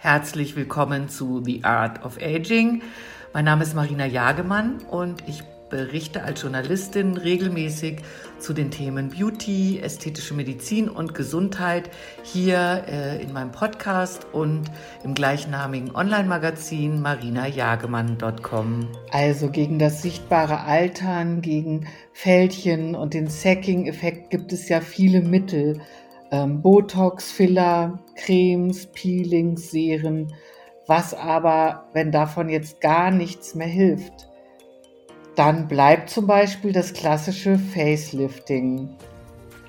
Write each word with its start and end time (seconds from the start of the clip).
Herzlich 0.00 0.54
willkommen 0.54 1.08
zu 1.08 1.42
The 1.44 1.64
Art 1.64 2.04
of 2.04 2.18
Aging. 2.22 2.82
Mein 3.34 3.46
Name 3.46 3.64
ist 3.64 3.74
Marina 3.74 4.06
Jagemann 4.06 4.78
und 4.88 5.24
ich 5.26 5.42
berichte 5.70 6.22
als 6.22 6.40
Journalistin 6.40 7.16
regelmäßig 7.16 7.96
zu 8.38 8.52
den 8.52 8.70
Themen 8.70 9.08
Beauty, 9.08 9.80
ästhetische 9.80 10.34
Medizin 10.34 10.88
und 10.88 11.14
Gesundheit 11.16 11.90
hier 12.22 12.84
äh, 12.86 13.20
in 13.20 13.32
meinem 13.32 13.50
Podcast 13.50 14.24
und 14.32 14.70
im 15.02 15.14
gleichnamigen 15.14 15.92
Online-Magazin 15.96 17.02
marinajagemann.com. 17.02 18.86
Also 19.10 19.50
gegen 19.50 19.80
das 19.80 20.00
sichtbare 20.00 20.60
Altern, 20.60 21.42
gegen 21.42 21.88
Fältchen 22.12 22.94
und 22.94 23.14
den 23.14 23.26
Sacking-Effekt 23.26 24.30
gibt 24.30 24.52
es 24.52 24.68
ja 24.68 24.80
viele 24.80 25.22
Mittel. 25.22 25.80
Ähm, 26.30 26.60
Botox, 26.60 27.30
Filler, 27.30 27.98
Cremes, 28.16 28.86
Peelings, 28.86 29.70
Serien. 29.70 30.32
Was 30.86 31.14
aber, 31.14 31.88
wenn 31.92 32.12
davon 32.12 32.48
jetzt 32.48 32.80
gar 32.80 33.10
nichts 33.10 33.54
mehr 33.54 33.66
hilft? 33.68 34.28
Dann 35.36 35.68
bleibt 35.68 36.10
zum 36.10 36.26
Beispiel 36.26 36.72
das 36.72 36.92
klassische 36.92 37.58
Facelifting. 37.58 38.96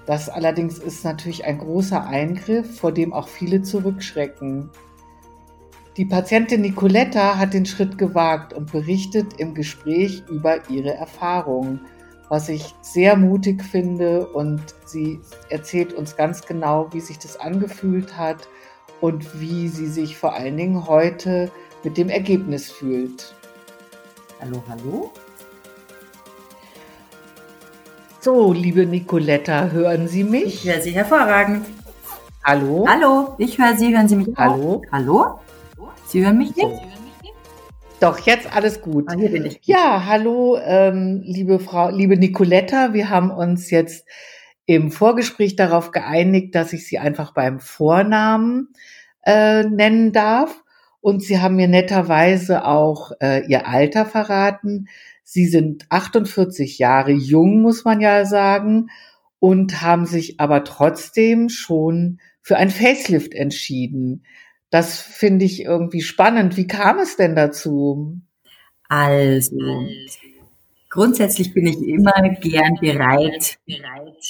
Das 0.05 0.27
allerdings 0.27 0.79
ist 0.79 1.05
natürlich 1.05 1.45
ein 1.45 1.59
großer 1.59 2.07
Eingriff, 2.07 2.79
vor 2.79 2.91
dem 2.91 3.13
auch 3.13 3.27
viele 3.27 3.61
zurückschrecken. 3.61 4.71
Die 5.97 6.05
Patientin 6.05 6.61
Nicoletta 6.61 7.37
hat 7.37 7.53
den 7.53 7.65
Schritt 7.65 7.97
gewagt 7.97 8.53
und 8.53 8.71
berichtet 8.71 9.33
im 9.37 9.53
Gespräch 9.53 10.23
über 10.29 10.69
ihre 10.69 10.93
Erfahrungen, 10.93 11.81
was 12.29 12.47
ich 12.47 12.75
sehr 12.81 13.17
mutig 13.17 13.63
finde 13.63 14.27
und 14.27 14.61
sie 14.85 15.19
erzählt 15.49 15.93
uns 15.93 16.15
ganz 16.15 16.45
genau, 16.45 16.87
wie 16.93 17.01
sich 17.01 17.17
das 17.17 17.39
angefühlt 17.39 18.15
hat 18.17 18.47
und 19.01 19.39
wie 19.41 19.67
sie 19.67 19.87
sich 19.87 20.15
vor 20.15 20.33
allen 20.33 20.55
Dingen 20.55 20.87
heute 20.87 21.51
mit 21.83 21.97
dem 21.97 22.09
Ergebnis 22.09 22.71
fühlt. 22.71 23.33
Hallo, 24.39 24.63
hallo. 24.69 25.11
So, 28.21 28.53
liebe 28.53 28.85
Nicoletta, 28.85 29.69
hören 29.69 30.07
Sie 30.07 30.23
mich? 30.23 30.65
Ich 30.65 30.71
höre 30.71 30.81
Sie 30.81 30.91
hervorragend. 30.91 31.65
Hallo? 32.43 32.85
Hallo, 32.87 33.35
ich 33.37 33.57
höre 33.57 33.75
Sie, 33.75 33.95
hören 33.95 34.07
Sie 34.07 34.17
mich 34.17 34.29
Hallo? 34.35 34.81
Auch? 34.85 34.91
Hallo? 34.91 35.39
Sie 36.05 36.25
hören 36.25 36.37
mich 36.37 36.55
nicht? 36.55 36.67
So. 36.67 36.98
Doch, 37.99 38.19
jetzt 38.19 38.55
alles 38.55 38.81
gut. 38.81 39.05
Ah, 39.09 39.15
hier 39.17 39.29
bin 39.29 39.45
ich. 39.45 39.59
Ja, 39.63 40.05
hallo, 40.05 40.57
ähm, 40.63 41.21
liebe 41.25 41.59
Frau, 41.59 41.89
liebe 41.89 42.15
Nicoletta, 42.15 42.93
wir 42.93 43.09
haben 43.09 43.29
uns 43.29 43.69
jetzt 43.71 44.07
im 44.65 44.89
Vorgespräch 44.89 45.57
darauf 45.57 45.91
geeinigt, 45.91 46.55
dass 46.55 46.71
ich 46.71 46.87
Sie 46.87 46.97
einfach 46.97 47.33
beim 47.33 47.59
Vornamen 47.59 48.69
äh, 49.23 49.63
nennen 49.63 50.13
darf. 50.13 50.63
Und 51.01 51.23
Sie 51.23 51.39
haben 51.39 51.57
mir 51.57 51.67
netterweise 51.67 52.63
auch 52.63 53.11
äh, 53.19 53.45
Ihr 53.47 53.67
Alter 53.67 54.05
verraten. 54.05 54.87
Sie 55.23 55.47
sind 55.47 55.85
48 55.89 56.79
Jahre 56.79 57.11
jung, 57.11 57.61
muss 57.61 57.83
man 57.83 57.99
ja 57.99 58.23
sagen, 58.25 58.87
und 59.39 59.81
haben 59.81 60.05
sich 60.05 60.39
aber 60.39 60.63
trotzdem 60.63 61.49
schon 61.49 62.19
für 62.41 62.55
ein 62.55 62.69
Facelift 62.69 63.33
entschieden. 63.33 64.23
Das 64.69 64.99
finde 64.99 65.45
ich 65.45 65.63
irgendwie 65.63 66.01
spannend. 66.01 66.57
Wie 66.57 66.67
kam 66.67 66.99
es 66.99 67.15
denn 67.15 67.35
dazu? 67.35 68.19
Also, 68.87 69.57
grundsätzlich 70.89 71.53
bin 71.53 71.67
ich 71.67 71.77
immer 71.81 72.13
gern 72.41 72.75
bereit, 72.81 73.59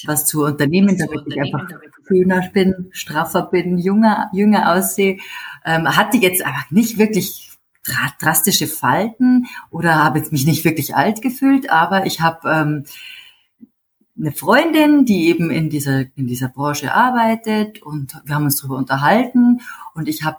was 0.06 0.26
zu 0.26 0.44
unternehmen, 0.44 0.96
damit 0.98 1.22
ich 1.26 1.40
einfach 1.40 1.68
schöner 2.06 2.48
bin, 2.52 2.88
straffer 2.90 3.42
bin, 3.42 3.78
jünger, 3.78 4.30
jünger 4.32 4.74
aussehe. 4.74 5.18
Ähm, 5.64 5.88
hatte 5.96 6.18
jetzt 6.18 6.44
aber 6.44 6.64
nicht 6.70 6.98
wirklich 6.98 7.50
drastische 8.20 8.66
Falten 8.66 9.46
oder 9.70 9.96
habe 10.04 10.18
jetzt 10.18 10.32
mich 10.32 10.46
nicht 10.46 10.64
wirklich 10.64 10.94
alt 10.94 11.22
gefühlt, 11.22 11.70
aber 11.70 12.06
ich 12.06 12.20
habe 12.20 12.48
ähm, 12.48 12.84
eine 14.18 14.32
Freundin, 14.32 15.06
die 15.06 15.28
eben 15.28 15.50
in 15.50 15.70
dieser 15.70 16.00
in 16.14 16.26
dieser 16.26 16.48
Branche 16.48 16.92
arbeitet 16.92 17.82
und 17.82 18.20
wir 18.24 18.34
haben 18.34 18.44
uns 18.44 18.56
darüber 18.56 18.76
unterhalten 18.76 19.60
und 20.00 20.08
ich 20.08 20.24
habe 20.24 20.38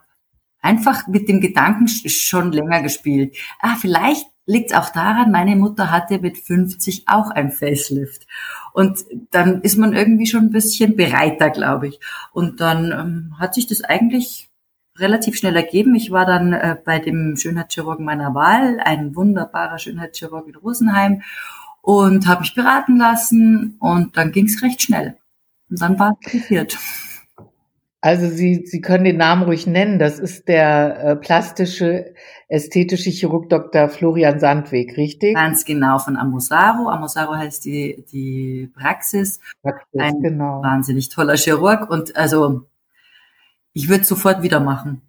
einfach 0.61 1.07
mit 1.07 1.29
dem 1.29 1.41
Gedanken 1.41 1.88
schon 1.88 2.51
länger 2.51 2.81
gespielt. 2.81 3.35
Ah, 3.59 3.75
vielleicht 3.79 4.27
liegt 4.45 4.72
es 4.72 4.77
auch 4.77 4.89
daran, 4.89 5.31
meine 5.31 5.55
Mutter 5.55 5.91
hatte 5.91 6.19
mit 6.19 6.38
50 6.38 7.03
auch 7.07 7.29
ein 7.29 7.51
Facelift. 7.51 8.27
Und 8.73 9.05
dann 9.31 9.61
ist 9.61 9.77
man 9.77 9.94
irgendwie 9.94 10.25
schon 10.25 10.45
ein 10.45 10.51
bisschen 10.51 10.95
bereiter, 10.95 11.49
glaube 11.49 11.88
ich. 11.88 11.99
Und 12.33 12.59
dann 12.59 12.91
ähm, 12.91 13.35
hat 13.39 13.53
sich 13.53 13.67
das 13.67 13.83
eigentlich 13.83 14.49
relativ 14.97 15.38
schnell 15.38 15.55
ergeben. 15.55 15.95
Ich 15.95 16.11
war 16.11 16.25
dann 16.25 16.53
äh, 16.53 16.75
bei 16.83 16.99
dem 16.99 17.38
Schönheitschirurgen 17.38 18.03
meiner 18.03 18.33
Wahl, 18.33 18.79
ein 18.83 19.16
wunderbarer 19.16 19.78
Schönheitschirurg 19.78 20.47
in 20.47 20.55
Rosenheim 20.55 21.22
und 21.81 22.28
habe 22.28 22.41
mich 22.41 22.53
beraten 22.53 22.97
lassen 22.97 23.78
und 23.79 24.17
dann 24.17 24.31
ging 24.31 24.45
es 24.45 24.61
recht 24.61 24.81
schnell. 24.81 25.17
Und 25.69 25.81
dann 25.81 25.97
war 25.97 26.17
es. 26.22 27.10
Also 28.03 28.28
Sie, 28.28 28.66
Sie 28.66 28.81
können 28.81 29.03
den 29.03 29.17
Namen 29.17 29.44
ruhig 29.44 29.67
nennen. 29.67 30.00
Das 30.00 30.17
ist 30.17 30.47
der 30.47 31.03
äh, 31.03 31.16
plastische, 31.16 32.16
ästhetische 32.47 33.12
Chirurg 33.12 33.47
Dr. 33.50 33.89
Florian 33.89 34.39
Sandweg, 34.39 34.97
richtig? 34.97 35.35
Ganz 35.35 35.66
genau, 35.66 36.00
von 36.00 36.17
Amosaro. 36.17 36.90
Amosaro 36.90 37.35
heißt 37.35 37.63
die, 37.63 38.03
die 38.11 38.72
Praxis. 38.75 39.40
Praxis 39.61 40.01
Ein 40.01 40.19
genau. 40.19 40.63
wahnsinnig 40.63 41.09
toller 41.09 41.38
Chirurg 41.38 41.91
und 41.91 42.16
also 42.16 42.63
ich 43.73 43.88
würde 43.88 44.03
sofort 44.03 44.41
wieder 44.41 44.59
machen. 44.59 45.03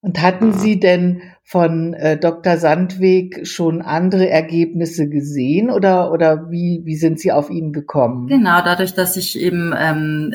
Und 0.00 0.22
hatten 0.22 0.52
Sie 0.52 0.80
denn 0.80 1.20
von 1.42 1.92
äh, 1.92 2.16
Dr. 2.16 2.56
Sandweg 2.56 3.46
schon 3.46 3.82
andere 3.82 4.28
Ergebnisse 4.30 5.08
gesehen 5.08 5.68
oder, 5.68 6.12
oder 6.12 6.50
wie, 6.50 6.82
wie 6.84 6.96
sind 6.96 7.20
Sie 7.20 7.32
auf 7.32 7.50
ihn 7.50 7.72
gekommen? 7.72 8.28
Genau, 8.28 8.62
dadurch, 8.62 8.94
dass 8.94 9.16
ich 9.16 9.38
eben 9.38 9.74
ähm, 9.76 10.34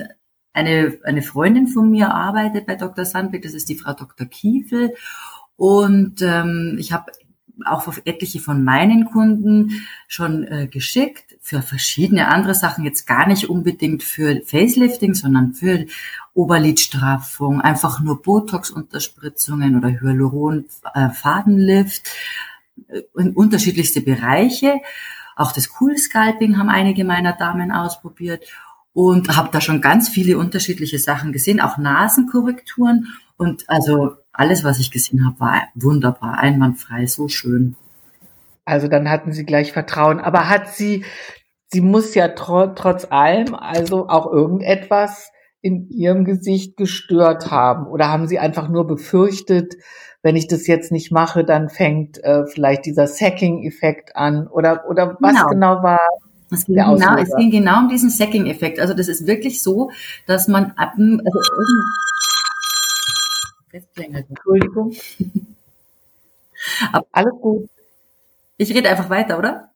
eine, 0.54 0.98
eine 1.04 1.22
Freundin 1.22 1.68
von 1.68 1.90
mir 1.90 2.14
arbeitet 2.14 2.66
bei 2.66 2.76
Dr. 2.76 3.06
Sandweg, 3.06 3.44
das 3.44 3.54
ist 3.54 3.70
die 3.70 3.78
Frau 3.78 3.94
Dr. 3.94 4.28
Kiefel. 4.28 4.94
Und 5.56 6.22
ähm, 6.22 6.76
ich 6.80 6.92
habe 6.92 7.12
auch 7.66 7.88
auf 7.88 8.02
etliche 8.06 8.40
von 8.40 8.64
meinen 8.64 9.06
Kunden 9.06 9.84
schon 10.08 10.46
äh, 10.46 10.68
geschickt 10.68 11.38
für 11.42 11.62
verschiedene 11.62 12.30
andere 12.30 12.56
Sachen, 12.56 12.86
jetzt 12.86 13.06
gar 13.06 13.28
nicht 13.28 13.50
unbedingt 13.50 14.02
für 14.04 14.42
Facelifting, 14.46 15.14
sondern 15.14 15.54
für 15.54 15.86
Oberlidstraffung, 16.34 17.60
einfach 17.62 18.02
nur 18.02 18.22
Botox-Unterspritzungen 18.22 19.78
oder 19.78 19.90
Hyaluron-Fadenlift 19.90 22.10
äh, 22.88 23.02
in 23.18 23.34
unterschiedlichste 23.34 24.00
Bereiche. 24.02 24.80
Auch 25.36 25.52
das 25.52 25.70
Cool 25.80 25.98
Scalping 25.98 26.58
haben 26.58 26.70
einige 26.70 27.04
meiner 27.04 27.34
Damen 27.34 27.72
ausprobiert 27.72 28.46
und 28.94 29.36
habe 29.36 29.50
da 29.52 29.62
schon 29.62 29.82
ganz 29.82 30.10
viele 30.10 30.38
unterschiedliche 30.38 31.00
Sachen 31.00 31.32
gesehen, 31.32 31.62
auch 31.62 31.78
Nasenkorrekturen 31.78 33.08
und 33.38 33.64
also 33.68 34.12
alles, 34.34 34.64
was 34.64 34.80
ich 34.80 34.92
gesehen 34.92 35.26
habe, 35.26 35.40
war 35.40 35.64
wunderbar, 35.76 36.40
einwandfrei, 36.40 37.06
so 37.06 37.28
schön. 37.28 37.76
Also 38.66 38.88
dann 38.88 39.10
hatten 39.10 39.32
Sie 39.32 39.46
gleich 39.46 39.72
Vertrauen. 39.72 40.20
Aber 40.20 40.48
hat 40.48 40.70
sie, 40.70 41.04
sie 41.68 41.82
muss 41.82 42.16
ja 42.16 42.30
tro 42.30 42.68
trotz 42.68 43.08
allem 43.10 43.56
also 43.56 44.08
auch 44.08 44.32
irgendetwas 44.32 45.32
in 45.62 45.90
ihrem 45.90 46.26
Gesicht 46.26 46.78
gestört 46.78 47.52
haben? 47.52 47.88
Oder 47.88 48.10
haben 48.10 48.28
Sie 48.28 48.40
einfach 48.40 48.70
nur 48.70 48.88
befürchtet, 48.88 49.76
wenn 50.24 50.36
ich 50.36 50.48
das 50.48 50.68
jetzt 50.68 50.92
nicht 50.92 51.12
mache, 51.12 51.44
dann 51.44 51.70
fängt 51.70 52.24
äh, 52.24 52.46
vielleicht 52.46 52.86
dieser 52.86 53.08
Sacking-Effekt 53.08 54.16
an? 54.16 54.48
Oder, 54.48 54.86
oder 54.88 55.18
was 55.20 55.34
genau, 55.34 55.48
genau 55.48 55.84
war? 55.84 56.00
Es 56.52 56.66
ging, 56.66 56.76
genau, 56.76 57.16
es 57.18 57.36
ging 57.38 57.50
genau 57.50 57.80
um 57.80 57.90
diesen 57.90 58.10
Sacking-Effekt. 58.10 58.80
Also 58.80 58.94
das 58.94 59.08
ist 59.08 59.26
wirklich 59.26 59.64
so, 59.64 59.92
dass 60.28 60.48
man 60.48 60.72
ab, 60.76 60.94
also 60.98 61.40
Entschuldigung. 63.72 64.96
Alles 67.12 67.34
gut. 67.42 67.70
Ich 68.58 68.74
rede 68.74 68.90
einfach 68.90 69.10
weiter, 69.10 69.40
oder? 69.40 69.71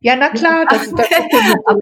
Ja, 0.00 0.14
na 0.14 0.28
klar, 0.28 0.66
das, 0.68 0.90
das 0.96 1.06
ist 1.08 1.64
ab, 1.64 1.78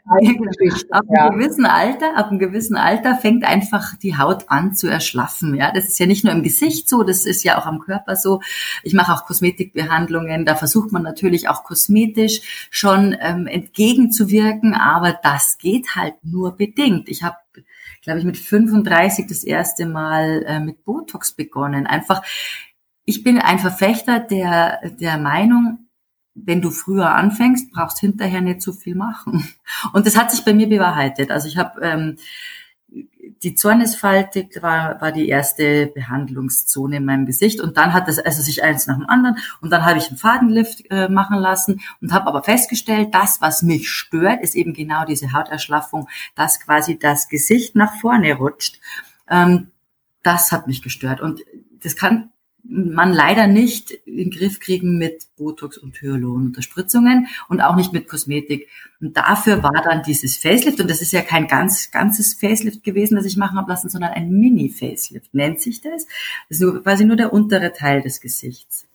ab 0.91 1.05
ja. 1.09 1.27
einem 1.27 1.33
gewissen 1.33 1.67
Alter, 1.67 2.17
ab 2.17 2.31
einem 2.31 2.39
gewissen 2.39 2.77
Alter 2.77 3.17
fängt 3.17 3.45
einfach 3.45 3.97
die 3.97 4.17
Haut 4.17 4.49
an 4.49 4.75
zu 4.75 4.87
erschlaffen. 4.87 5.55
Ja, 5.57 5.73
das 5.73 5.89
ist 5.89 5.99
ja 5.99 6.07
nicht 6.07 6.25
nur 6.25 6.33
im 6.33 6.45
Gesicht 6.45 6.89
so, 6.89 7.03
das 7.03 7.27
ist 7.27 7.43
ja 7.43 7.59
auch 7.59 7.67
am 7.67 7.81
Körper 7.81 8.15
so. 8.15 8.41
Ich 8.85 8.95
mache 8.95 9.13
auch 9.13 9.27
Kosmetikbehandlungen, 9.27 10.45
da 10.45 10.55
versucht 10.55 10.93
man 10.93 11.03
natürlich 11.03 11.49
auch 11.49 11.65
kosmetisch 11.65 12.69
schon 12.71 13.17
ähm, 13.21 13.49
entgegenzuwirken, 13.49 14.75
aber 14.75 15.19
das 15.23 15.59
geht 15.59 15.97
halt 15.97 16.15
nur 16.23 16.57
bedingt. 16.57 17.09
Ich 17.09 17.25
habe 17.25 17.37
glaube 18.03 18.19
ich, 18.19 18.25
mit 18.25 18.37
35 18.37 19.27
das 19.27 19.45
erste 19.45 19.87
Mal 19.87 20.45
äh, 20.47 20.61
mit 20.61 20.85
Botox 20.85 21.33
begonnen. 21.33 21.87
Einfach, 21.87 22.23
ich 23.05 23.25
bin 23.25 23.39
ein 23.39 23.59
Verfechter 23.59 24.21
der, 24.21 24.81
der 25.01 25.19
Meinung, 25.19 25.84
wenn 26.35 26.61
du 26.61 26.71
früher 26.71 27.15
anfängst, 27.15 27.73
brauchst 27.73 28.01
hinterher 28.01 28.41
nicht 28.41 28.63
so 28.63 28.73
viel 28.73 28.95
machen. 28.95 29.49
Und 29.93 30.07
das 30.07 30.17
hat 30.17 30.31
sich 30.31 30.45
bei 30.45 30.53
mir 30.53 30.69
bewahrheitet. 30.69 31.31
Also 31.31 31.49
ich 31.49 31.57
habe 31.57 31.81
ähm, 31.81 32.17
die 33.43 33.55
Zornesfalte 33.55 34.49
war, 34.61 35.01
war 35.01 35.13
die 35.13 35.29
erste 35.29 35.87
Behandlungszone 35.89 36.97
in 36.97 37.05
meinem 37.05 37.27
Gesicht 37.27 37.61
und 37.61 37.77
dann 37.77 37.93
hat 37.93 38.09
es 38.09 38.19
also 38.19 38.43
sich 38.43 38.63
eins 38.63 38.87
nach 38.87 38.97
dem 38.97 39.09
anderen 39.09 39.37
und 39.61 39.71
dann 39.71 39.85
habe 39.85 39.99
ich 39.99 40.09
einen 40.09 40.19
Fadenlift 40.19 40.85
äh, 40.91 41.09
machen 41.09 41.39
lassen 41.39 41.81
und 42.01 42.13
habe 42.13 42.27
aber 42.27 42.43
festgestellt, 42.43 43.09
das, 43.13 43.41
was 43.41 43.63
mich 43.63 43.91
stört, 43.91 44.43
ist 44.43 44.55
eben 44.55 44.73
genau 44.73 45.05
diese 45.05 45.33
Hauterschlaffung, 45.33 46.09
dass 46.35 46.61
quasi 46.61 46.99
das 46.99 47.29
Gesicht 47.29 47.75
nach 47.75 47.95
vorne 48.01 48.35
rutscht. 48.35 48.81
Ähm, 49.29 49.73
das 50.23 50.53
hat 50.53 50.67
mich 50.67 50.83
gestört 50.83 51.21
und 51.21 51.41
das 51.83 51.97
kann 51.97 52.31
man 52.67 53.13
leider 53.13 53.47
nicht 53.47 53.91
in 53.91 54.17
den 54.17 54.31
Griff 54.31 54.59
kriegen 54.59 54.97
mit 54.97 55.27
Botox 55.37 55.77
und 55.77 56.01
Hyaluronunterspritzungen 56.01 57.27
und 57.49 57.61
auch 57.61 57.77
nicht 57.77 57.93
mit 57.93 58.09
Kosmetik. 58.09 58.69
Und 59.01 59.17
dafür 59.17 59.63
war 59.63 59.83
dann 59.85 60.03
dieses 60.03 60.37
Facelift, 60.39 60.81
und 60.81 60.89
das 60.89 61.03
ist 61.03 61.13
ja 61.13 61.21
kein 61.21 61.47
ganz 61.47 61.91
ganzes 61.91 62.35
Facelift 62.35 62.83
gewesen, 62.83 63.17
das 63.17 63.27
ich 63.27 63.37
machen 63.37 63.59
habe 63.59 63.71
lassen, 63.71 63.91
sondern 63.91 64.13
ein 64.13 64.31
Mini-Facelift 64.31 65.35
nennt 65.35 65.61
sich 65.61 65.83
das. 65.83 66.07
Das 66.49 66.61
ist 66.61 66.83
quasi 66.83 67.05
nur 67.05 67.17
der 67.17 67.33
untere 67.33 67.73
Teil 67.73 68.01
des 68.01 68.21
Gesichts. 68.21 68.87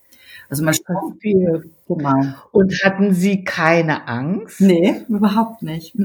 Also 0.50 0.64
man 0.64 0.74
viel. 1.20 1.70
Genau. 1.88 2.34
Und 2.52 2.74
hatten 2.84 3.14
Sie 3.14 3.44
keine 3.44 4.08
Angst? 4.08 4.62
Nee, 4.62 5.06
überhaupt 5.08 5.62
nicht. 5.62 5.96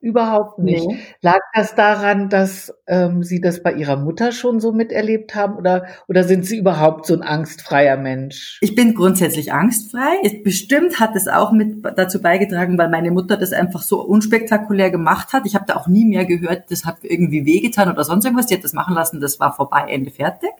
Überhaupt 0.00 0.60
nicht. 0.60 0.86
Nee. 0.86 0.98
Lag 1.22 1.40
das 1.54 1.74
daran, 1.74 2.28
dass 2.28 2.72
ähm, 2.86 3.24
Sie 3.24 3.40
das 3.40 3.64
bei 3.64 3.72
Ihrer 3.72 3.96
Mutter 3.96 4.30
schon 4.30 4.60
so 4.60 4.70
miterlebt 4.70 5.34
haben 5.34 5.56
oder, 5.56 5.86
oder 6.06 6.22
sind 6.22 6.46
Sie 6.46 6.56
überhaupt 6.56 7.06
so 7.06 7.14
ein 7.14 7.22
angstfreier 7.22 7.96
Mensch? 7.96 8.58
Ich 8.60 8.76
bin 8.76 8.94
grundsätzlich 8.94 9.52
angstfrei. 9.52 10.40
Bestimmt 10.44 11.00
hat 11.00 11.16
es 11.16 11.26
auch 11.26 11.50
mit 11.50 11.84
dazu 11.96 12.22
beigetragen, 12.22 12.78
weil 12.78 12.88
meine 12.90 13.10
Mutter 13.10 13.36
das 13.36 13.52
einfach 13.52 13.82
so 13.82 14.00
unspektakulär 14.00 14.92
gemacht 14.92 15.32
hat. 15.32 15.46
Ich 15.46 15.56
habe 15.56 15.64
da 15.66 15.74
auch 15.74 15.88
nie 15.88 16.04
mehr 16.04 16.26
gehört, 16.26 16.70
das 16.70 16.84
hat 16.84 16.98
irgendwie 17.02 17.44
wehgetan 17.44 17.90
oder 17.90 18.04
sonst 18.04 18.24
irgendwas. 18.24 18.46
Die 18.46 18.54
hat 18.54 18.62
das 18.62 18.74
machen 18.74 18.94
lassen, 18.94 19.20
das 19.20 19.40
war 19.40 19.52
vorbei, 19.52 19.86
Ende 19.88 20.12
fertig. 20.12 20.50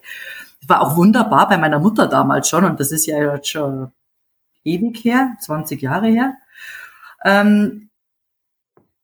War 0.66 0.80
auch 0.82 0.96
wunderbar 0.96 1.48
bei 1.48 1.58
meiner 1.58 1.78
Mutter 1.78 2.08
damals 2.08 2.48
schon 2.48 2.64
und 2.64 2.80
das 2.80 2.90
ist 2.90 3.06
ja 3.06 3.34
jetzt 3.34 3.48
schon 3.48 3.92
ewig 4.64 5.04
her, 5.04 5.36
20 5.40 5.80
Jahre 5.80 6.08
her. 6.08 6.34
Ähm, 7.24 7.87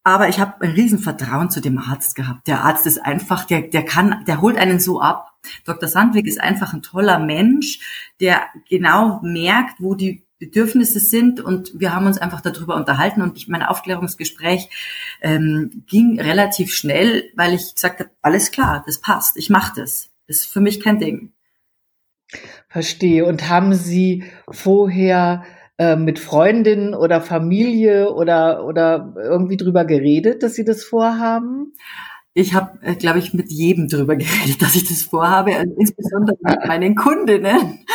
aber 0.05 0.29
ich 0.29 0.39
habe 0.39 0.61
ein 0.61 0.73
Riesenvertrauen 0.73 1.51
zu 1.51 1.61
dem 1.61 1.79
Arzt 1.79 2.15
gehabt. 2.15 2.47
Der 2.47 2.63
Arzt 2.63 2.87
ist 2.87 2.99
einfach, 2.99 3.47
der, 3.47 3.63
der 3.63 3.85
kann, 3.85 4.23
der 4.27 4.43
holt 4.43 4.59
einen 4.59 4.79
so 4.79 5.01
ab. 5.01 5.33
Dr. 5.65 5.89
Sandwig 5.89 6.27
ist 6.27 6.41
einfach 6.41 6.75
ein 6.75 6.83
toller 6.83 7.19
Mensch, 7.19 8.11
der 8.21 8.43
genau 8.69 9.21
merkt, 9.23 9.81
wo 9.81 9.95
die 9.95 10.25
Bedürfnisse 10.39 11.01
sind 11.01 11.41
und 11.41 11.73
wir 11.79 11.95
haben 11.95 12.07
uns 12.07 12.19
einfach 12.19 12.43
darüber 12.43 12.77
unterhalten 12.77 13.23
und 13.23 13.39
ich, 13.39 13.49
mein 13.49 13.63
Aufklärungsgespräch 13.63 14.69
ähm, 15.23 15.85
ging 15.87 16.21
relativ 16.21 16.75
schnell, 16.75 17.31
weil 17.35 17.55
ich 17.55 17.75
gesagt 17.75 18.01
habe, 18.01 18.11
alles 18.21 18.51
klar, 18.51 18.83
das 18.85 19.01
passt, 19.01 19.39
ich 19.39 19.49
mache 19.49 19.81
das. 19.81 20.11
Das 20.27 20.39
ist 20.39 20.47
für 20.47 20.61
mich 20.61 20.81
kein 20.81 20.99
Ding. 20.99 21.33
Verstehe. 22.69 23.25
Und 23.25 23.49
haben 23.49 23.75
Sie 23.75 24.25
vorher 24.51 25.45
äh, 25.79 25.97
mit 25.97 26.19
Freundinnen 26.19 26.95
oder 26.95 27.21
Familie 27.21 28.13
oder, 28.13 28.65
oder 28.67 29.15
irgendwie 29.17 29.57
drüber 29.57 29.85
geredet, 29.85 30.43
dass 30.43 30.55
sie 30.55 30.65
das 30.65 30.85
vorhaben? 30.85 31.75
Ich 32.37 32.53
habe, 32.53 32.77
äh, 32.83 32.97
glaube 32.97 33.21
ich, 33.21 33.33
mit 33.33 33.53
jedem 33.53 33.89
drüber 33.89 34.17
geredet, 34.17 34.61
dass 34.61 34.75
ich 34.75 34.89
das 34.89 35.03
vorhabe, 35.03 35.55
also 35.55 35.73
insbesondere 35.79 36.37
mit 36.43 36.67
meinen 36.67 36.97
Kundinnen. 36.97 37.87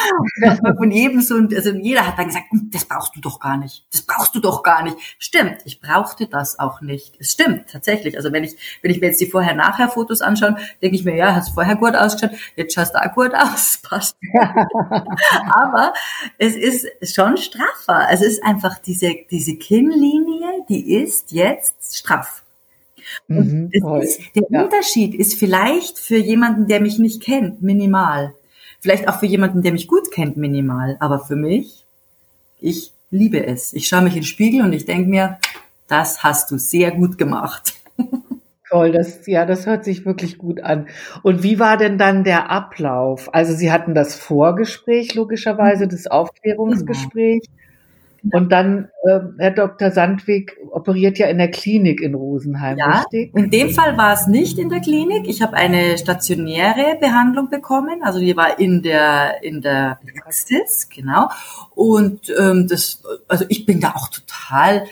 Von 0.78 0.92
jedem 0.92 1.20
so, 1.20 1.36
also 1.36 1.72
jeder 1.72 2.08
hat 2.08 2.18
dann 2.18 2.28
gesagt, 2.28 2.46
hm, 2.50 2.70
das 2.72 2.86
brauchst 2.86 3.14
du 3.18 3.20
doch 3.20 3.42
gar 3.42 3.58
nicht, 3.58 3.86
das 3.92 4.02
brauchst 4.02 4.34
du 4.34 4.40
doch 4.40 4.64
gar 4.64 4.82
nicht. 4.84 4.96
Stimmt, 5.20 5.58
ich 5.66 5.82
brauchte 5.82 6.28
das 6.28 6.58
auch 6.58 6.80
nicht. 6.80 7.18
Es 7.20 7.34
stimmt 7.34 7.70
tatsächlich. 7.70 8.16
Also 8.16 8.32
wenn 8.32 8.46
ich, 8.46 8.56
wenn 8.82 8.92
ich 8.92 9.02
mir 9.02 9.08
jetzt 9.08 9.20
die 9.20 9.30
Vorher-Nachher-Fotos 9.30 10.22
anschaue, 10.22 10.56
denke 10.82 10.96
ich 10.96 11.04
mir, 11.04 11.16
ja, 11.16 11.36
hast 11.36 11.50
vorher 11.50 11.76
gut 11.76 11.96
ausgeschaut, 11.96 12.38
jetzt 12.56 12.74
schaust 12.74 12.96
du 12.96 13.04
auch 13.04 13.14
gut 13.14 13.34
aus, 13.36 13.80
passt. 13.84 14.16
Aber 15.52 15.94
es 16.38 16.56
ist 16.56 16.88
schon 17.14 17.36
straffer. 17.36 18.08
Es 18.10 18.22
ist 18.22 18.42
einfach 18.44 18.80
diese, 18.80 19.14
diese 19.30 19.58
Kinnlinie, 19.58 20.64
die 20.70 20.94
ist 20.94 21.34
jetzt 21.34 21.98
straff. 21.98 22.44
Mhm, 23.28 23.70
ist, 23.72 24.20
der 24.36 24.44
ja. 24.50 24.64
Unterschied 24.64 25.16
ist 25.16 25.36
vielleicht 25.36 26.00
für 26.00 26.18
jemanden, 26.18 26.68
der 26.68 26.82
mich 26.82 27.00
nicht 27.00 27.22
kennt, 27.22 27.62
minimal. 27.62 28.34
Vielleicht 28.80 29.08
auch 29.08 29.20
für 29.20 29.26
jemanden, 29.26 29.62
der 29.62 29.74
mich 29.74 29.88
gut 29.88 30.12
kennt, 30.12 30.38
minimal. 30.38 30.98
Aber 31.00 31.20
für 31.20 31.36
mich, 31.36 31.86
ich 32.60 32.92
liebe 33.12 33.46
es. 33.46 33.74
Ich 33.74 33.88
schaue 33.88 34.02
mich 34.02 34.14
in 34.14 34.22
den 34.22 34.26
Spiegel 34.26 34.62
und 34.62 34.74
ich 34.74 34.86
denke 34.86 35.10
mir, 35.10 35.38
das 35.88 36.24
hast 36.24 36.52
du 36.52 36.58
sehr 36.58 36.92
gut 36.92 37.18
gemacht. 37.18 37.74
Toll, 38.70 38.92
das, 38.92 39.26
ja, 39.26 39.48
das 39.48 39.66
hört 39.66 39.84
sich 39.84 40.06
wirklich 40.06 40.38
gut 40.38 40.62
an. 40.62 40.88
Und 41.24 41.42
wie 41.42 41.58
war 41.58 41.76
denn 41.76 41.98
dann 41.98 42.24
der 42.24 42.52
Ablauf? 42.52 43.34
Also 43.34 43.56
Sie 43.56 43.72
hatten 43.72 43.96
das 43.96 44.14
Vorgespräch, 44.14 45.16
logischerweise, 45.16 45.86
mhm. 45.86 45.90
das 45.90 46.06
Aufklärungsgespräch. 46.06 47.42
Genau. 47.42 47.69
Und 48.32 48.52
dann, 48.52 48.90
äh, 49.04 49.20
Herr 49.38 49.52
Dr. 49.52 49.92
Sandwig 49.92 50.58
operiert 50.72 51.18
ja 51.18 51.28
in 51.28 51.38
der 51.38 51.52
Klinik 51.52 52.02
in 52.02 52.16
Rosenheim, 52.16 52.78
ja, 52.78 53.00
richtig? 53.00 53.34
In 53.36 53.50
dem 53.50 53.70
Fall 53.70 53.98
war 53.98 54.14
es 54.14 54.28
nicht 54.28 54.58
in 54.58 54.70
der 54.70 54.82
Klinik. 54.82 55.28
Ich 55.28 55.42
habe 55.42 55.56
eine 55.56 55.98
stationäre 55.98 56.98
Behandlung 57.00 57.50
bekommen, 57.50 58.04
also 58.04 58.20
die 58.20 58.36
war 58.36 58.60
in 58.60 58.82
der 58.82 59.44
in 59.44 59.62
der 59.62 60.00
Praxis, 60.22 60.90
genau. 60.94 61.30
Und 61.76 62.34
ähm, 62.38 62.68
das, 62.68 63.04
also 63.28 63.46
ich 63.50 63.66
bin 63.66 63.80
da 63.80 63.92
auch 63.96 64.10
total 64.10 64.86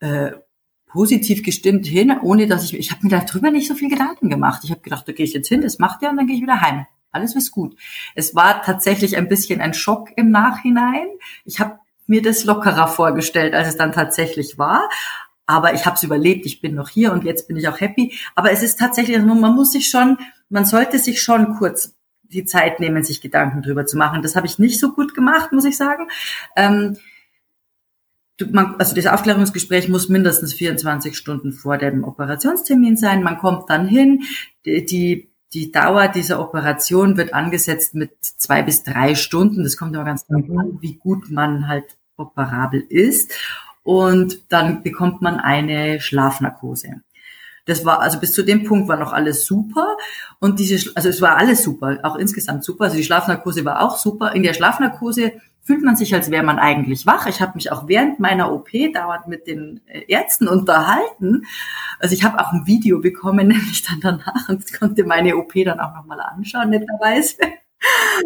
äh, 0.00 0.32
positiv 0.86 1.42
gestimmt 1.42 1.86
hin, 1.86 2.16
ohne 2.22 2.46
dass 2.46 2.64
ich, 2.64 2.76
ich 2.76 2.90
habe 2.90 3.06
mir 3.06 3.10
darüber 3.10 3.50
nicht 3.50 3.68
so 3.68 3.74
viel 3.74 3.90
Gedanken 3.90 4.28
gemacht. 4.28 4.62
Ich 4.64 4.70
habe 4.70 4.80
gedacht, 4.80 5.06
da 5.06 5.12
gehe 5.12 5.24
ich 5.24 5.34
jetzt 5.34 5.48
hin, 5.48 5.60
das 5.60 5.78
macht 5.78 6.02
er 6.02 6.10
und 6.10 6.16
dann 6.16 6.26
gehe 6.26 6.36
ich 6.36 6.42
wieder 6.42 6.60
heim. 6.60 6.86
Alles 7.10 7.34
ist 7.34 7.52
gut. 7.52 7.76
Es 8.14 8.34
war 8.34 8.62
tatsächlich 8.62 9.16
ein 9.16 9.28
bisschen 9.28 9.60
ein 9.60 9.74
Schock 9.74 10.10
im 10.16 10.30
Nachhinein. 10.30 11.06
Ich 11.44 11.58
habe 11.60 11.78
mir 12.08 12.22
das 12.22 12.44
lockerer 12.44 12.88
vorgestellt, 12.88 13.54
als 13.54 13.68
es 13.68 13.76
dann 13.76 13.92
tatsächlich 13.92 14.58
war. 14.58 14.88
Aber 15.46 15.74
ich 15.74 15.86
habe 15.86 15.96
es 15.96 16.02
überlebt, 16.02 16.44
ich 16.44 16.60
bin 16.60 16.74
noch 16.74 16.88
hier 16.88 17.12
und 17.12 17.24
jetzt 17.24 17.48
bin 17.48 17.56
ich 17.56 17.68
auch 17.68 17.80
happy. 17.80 18.14
Aber 18.34 18.50
es 18.50 18.62
ist 18.62 18.78
tatsächlich, 18.78 19.16
also 19.16 19.34
man 19.34 19.54
muss 19.54 19.72
sich 19.72 19.88
schon, 19.88 20.18
man 20.48 20.64
sollte 20.64 20.98
sich 20.98 21.22
schon 21.22 21.54
kurz 21.56 21.94
die 22.22 22.44
Zeit 22.44 22.80
nehmen, 22.80 23.04
sich 23.04 23.20
Gedanken 23.20 23.62
drüber 23.62 23.86
zu 23.86 23.96
machen. 23.96 24.22
Das 24.22 24.36
habe 24.36 24.46
ich 24.46 24.58
nicht 24.58 24.78
so 24.78 24.92
gut 24.92 25.14
gemacht, 25.14 25.52
muss 25.52 25.64
ich 25.64 25.76
sagen. 25.76 26.08
Ähm, 26.56 26.98
man, 28.50 28.76
also 28.78 28.94
das 28.94 29.06
Aufklärungsgespräch 29.06 29.88
muss 29.88 30.08
mindestens 30.08 30.52
24 30.54 31.16
Stunden 31.16 31.52
vor 31.52 31.78
dem 31.78 32.04
Operationstermin 32.04 32.96
sein. 32.96 33.22
Man 33.22 33.38
kommt 33.38 33.70
dann 33.70 33.88
hin, 33.88 34.22
die, 34.64 34.84
die 34.84 35.28
die 35.54 35.72
Dauer 35.72 36.08
dieser 36.08 36.40
Operation 36.40 37.16
wird 37.16 37.32
angesetzt 37.32 37.94
mit 37.94 38.12
zwei 38.20 38.62
bis 38.62 38.82
drei 38.82 39.14
Stunden. 39.14 39.62
Das 39.62 39.76
kommt 39.76 39.96
aber 39.96 40.04
ganz 40.04 40.26
darauf 40.26 40.44
an, 40.50 40.78
wie 40.80 40.96
gut 40.96 41.30
man 41.30 41.68
halt 41.68 41.96
operabel 42.18 42.80
ist. 42.80 43.32
Und 43.82 44.52
dann 44.52 44.82
bekommt 44.82 45.22
man 45.22 45.40
eine 45.40 46.00
Schlafnarkose. 46.00 47.00
Das 47.64 47.84
war, 47.84 48.00
also 48.00 48.18
bis 48.18 48.32
zu 48.32 48.42
dem 48.42 48.64
Punkt 48.64 48.88
war 48.88 48.96
noch 48.96 49.12
alles 49.12 49.44
super. 49.44 49.96
Und 50.40 50.58
diese, 50.58 50.90
also 50.94 51.08
es 51.08 51.20
war 51.20 51.36
alles 51.36 51.62
super, 51.62 51.98
auch 52.02 52.16
insgesamt 52.16 52.64
super. 52.64 52.84
Also 52.84 52.96
die 52.96 53.04
Schlafnarkose 53.04 53.64
war 53.64 53.82
auch 53.82 53.98
super. 53.98 54.32
In 54.32 54.42
der 54.42 54.54
Schlafnarkose 54.54 55.32
fühlt 55.62 55.82
man 55.82 55.96
sich, 55.96 56.14
als 56.14 56.30
wäre 56.30 56.42
man 56.42 56.58
eigentlich 56.58 57.04
wach. 57.04 57.26
Ich 57.26 57.42
habe 57.42 57.52
mich 57.56 57.70
auch 57.70 57.86
während 57.86 58.20
meiner 58.20 58.52
OP 58.52 58.70
dauernd 58.94 59.28
mit 59.28 59.46
den 59.46 59.82
äh, 59.86 60.00
Ärzten 60.08 60.48
unterhalten. 60.48 61.44
Also 61.98 62.14
ich 62.14 62.24
habe 62.24 62.40
auch 62.40 62.52
ein 62.52 62.66
Video 62.66 63.00
bekommen, 63.00 63.48
nämlich 63.48 63.82
dann 63.82 64.00
danach 64.00 64.48
und 64.48 64.72
konnte 64.72 65.04
meine 65.04 65.36
OP 65.36 65.52
dann 65.64 65.78
auch 65.78 65.94
nochmal 65.94 66.20
anschauen, 66.20 66.70
netterweise. 66.70 67.36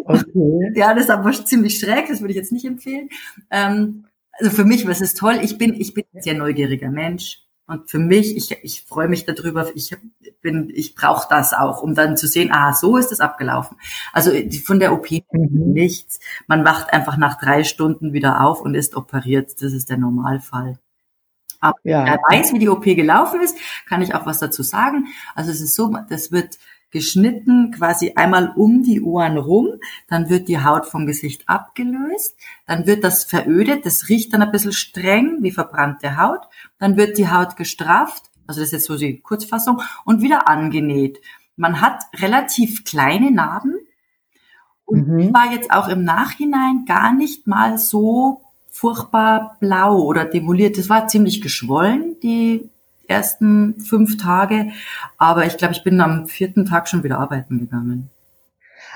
Okay. 0.05 0.71
Ja, 0.75 0.93
das 0.93 1.05
ist 1.05 1.09
aber 1.09 1.31
ziemlich 1.31 1.79
schräg, 1.79 2.07
das 2.07 2.21
würde 2.21 2.31
ich 2.31 2.37
jetzt 2.37 2.51
nicht 2.51 2.65
empfehlen. 2.65 3.09
Ähm, 3.49 4.05
also 4.33 4.51
für 4.51 4.65
mich 4.65 4.87
was 4.87 5.01
ist 5.01 5.17
toll. 5.17 5.39
Ich 5.41 5.57
bin, 5.57 5.79
ich 5.79 5.93
bin 5.93 6.05
ein 6.13 6.21
sehr 6.21 6.33
neugieriger 6.33 6.89
Mensch. 6.89 7.39
Und 7.65 7.89
für 7.89 7.99
mich, 7.99 8.35
ich, 8.35 8.51
ich 8.61 8.83
freue 8.83 9.07
mich 9.07 9.23
darüber, 9.23 9.73
ich 9.73 9.95
bin, 10.41 10.69
ich 10.73 10.95
brauche 10.95 11.27
das 11.29 11.53
auch, 11.53 11.81
um 11.81 11.95
dann 11.95 12.17
zu 12.17 12.27
sehen, 12.27 12.51
ah, 12.51 12.73
so 12.73 12.97
ist 12.97 13.11
es 13.11 13.21
abgelaufen. 13.21 13.77
Also 14.11 14.31
von 14.65 14.79
der 14.79 14.91
OP 14.91 15.09
mhm. 15.11 15.71
nichts. 15.71 16.19
Man 16.47 16.65
wacht 16.65 16.91
einfach 16.91 17.15
nach 17.15 17.39
drei 17.39 17.63
Stunden 17.63 18.11
wieder 18.11 18.41
auf 18.41 18.59
und 18.59 18.75
ist 18.75 18.95
operiert. 18.95 19.61
Das 19.61 19.71
ist 19.71 19.89
der 19.89 19.97
Normalfall. 19.97 20.77
Aber 21.61 21.77
ja. 21.83 22.05
er 22.05 22.19
weiß, 22.29 22.51
wie 22.51 22.59
die 22.59 22.67
OP 22.67 22.83
gelaufen 22.83 23.39
ist, 23.39 23.55
kann 23.87 24.01
ich 24.01 24.13
auch 24.13 24.25
was 24.25 24.39
dazu 24.39 24.63
sagen. 24.63 25.07
Also 25.33 25.49
es 25.49 25.61
ist 25.61 25.75
so, 25.75 25.95
das 26.09 26.33
wird 26.33 26.57
geschnitten, 26.93 27.71
quasi 27.71 28.13
einmal 28.15 28.53
um 28.55 28.83
die 28.83 29.01
Ohren 29.01 29.37
rum, 29.37 29.67
dann 30.07 30.29
wird 30.29 30.47
die 30.47 30.63
Haut 30.63 30.85
vom 30.85 31.05
Gesicht 31.05 31.49
abgelöst, 31.49 32.37
dann 32.65 32.87
wird 32.87 33.03
das 33.03 33.25
verödet, 33.25 33.85
das 33.85 34.07
riecht 34.07 34.33
dann 34.33 34.43
ein 34.43 34.51
bisschen 34.51 34.71
streng 34.71 35.39
wie 35.41 35.51
verbrannte 35.51 36.17
Haut, 36.17 36.47
dann 36.79 36.95
wird 36.95 37.17
die 37.17 37.29
Haut 37.29 37.57
gestrafft, 37.57 38.23
also 38.47 38.61
das 38.61 38.69
ist 38.69 38.73
jetzt 38.73 38.85
so 38.85 38.95
die 38.95 39.19
Kurzfassung, 39.19 39.81
und 40.05 40.21
wieder 40.21 40.47
angenäht. 40.47 41.19
Man 41.55 41.81
hat 41.81 42.03
relativ 42.15 42.85
kleine 42.85 43.31
Narben. 43.31 43.75
Und 44.85 45.07
mhm. 45.07 45.33
war 45.33 45.51
jetzt 45.51 45.71
auch 45.71 45.87
im 45.87 46.03
Nachhinein 46.03 46.83
gar 46.85 47.13
nicht 47.13 47.47
mal 47.47 47.77
so 47.77 48.41
furchtbar 48.69 49.55
blau 49.61 50.01
oder 50.01 50.25
demoliert. 50.25 50.77
Das 50.77 50.89
war 50.89 51.07
ziemlich 51.07 51.41
geschwollen, 51.41 52.19
die 52.21 52.69
ersten 53.07 53.79
fünf 53.79 54.17
Tage. 54.17 54.67
Aber 55.17 55.45
ich 55.45 55.57
glaube, 55.57 55.73
ich 55.73 55.83
bin 55.83 55.99
am 56.01 56.27
vierten 56.27 56.65
Tag 56.65 56.87
schon 56.87 57.03
wieder 57.03 57.19
arbeiten 57.19 57.59
gegangen. 57.59 58.09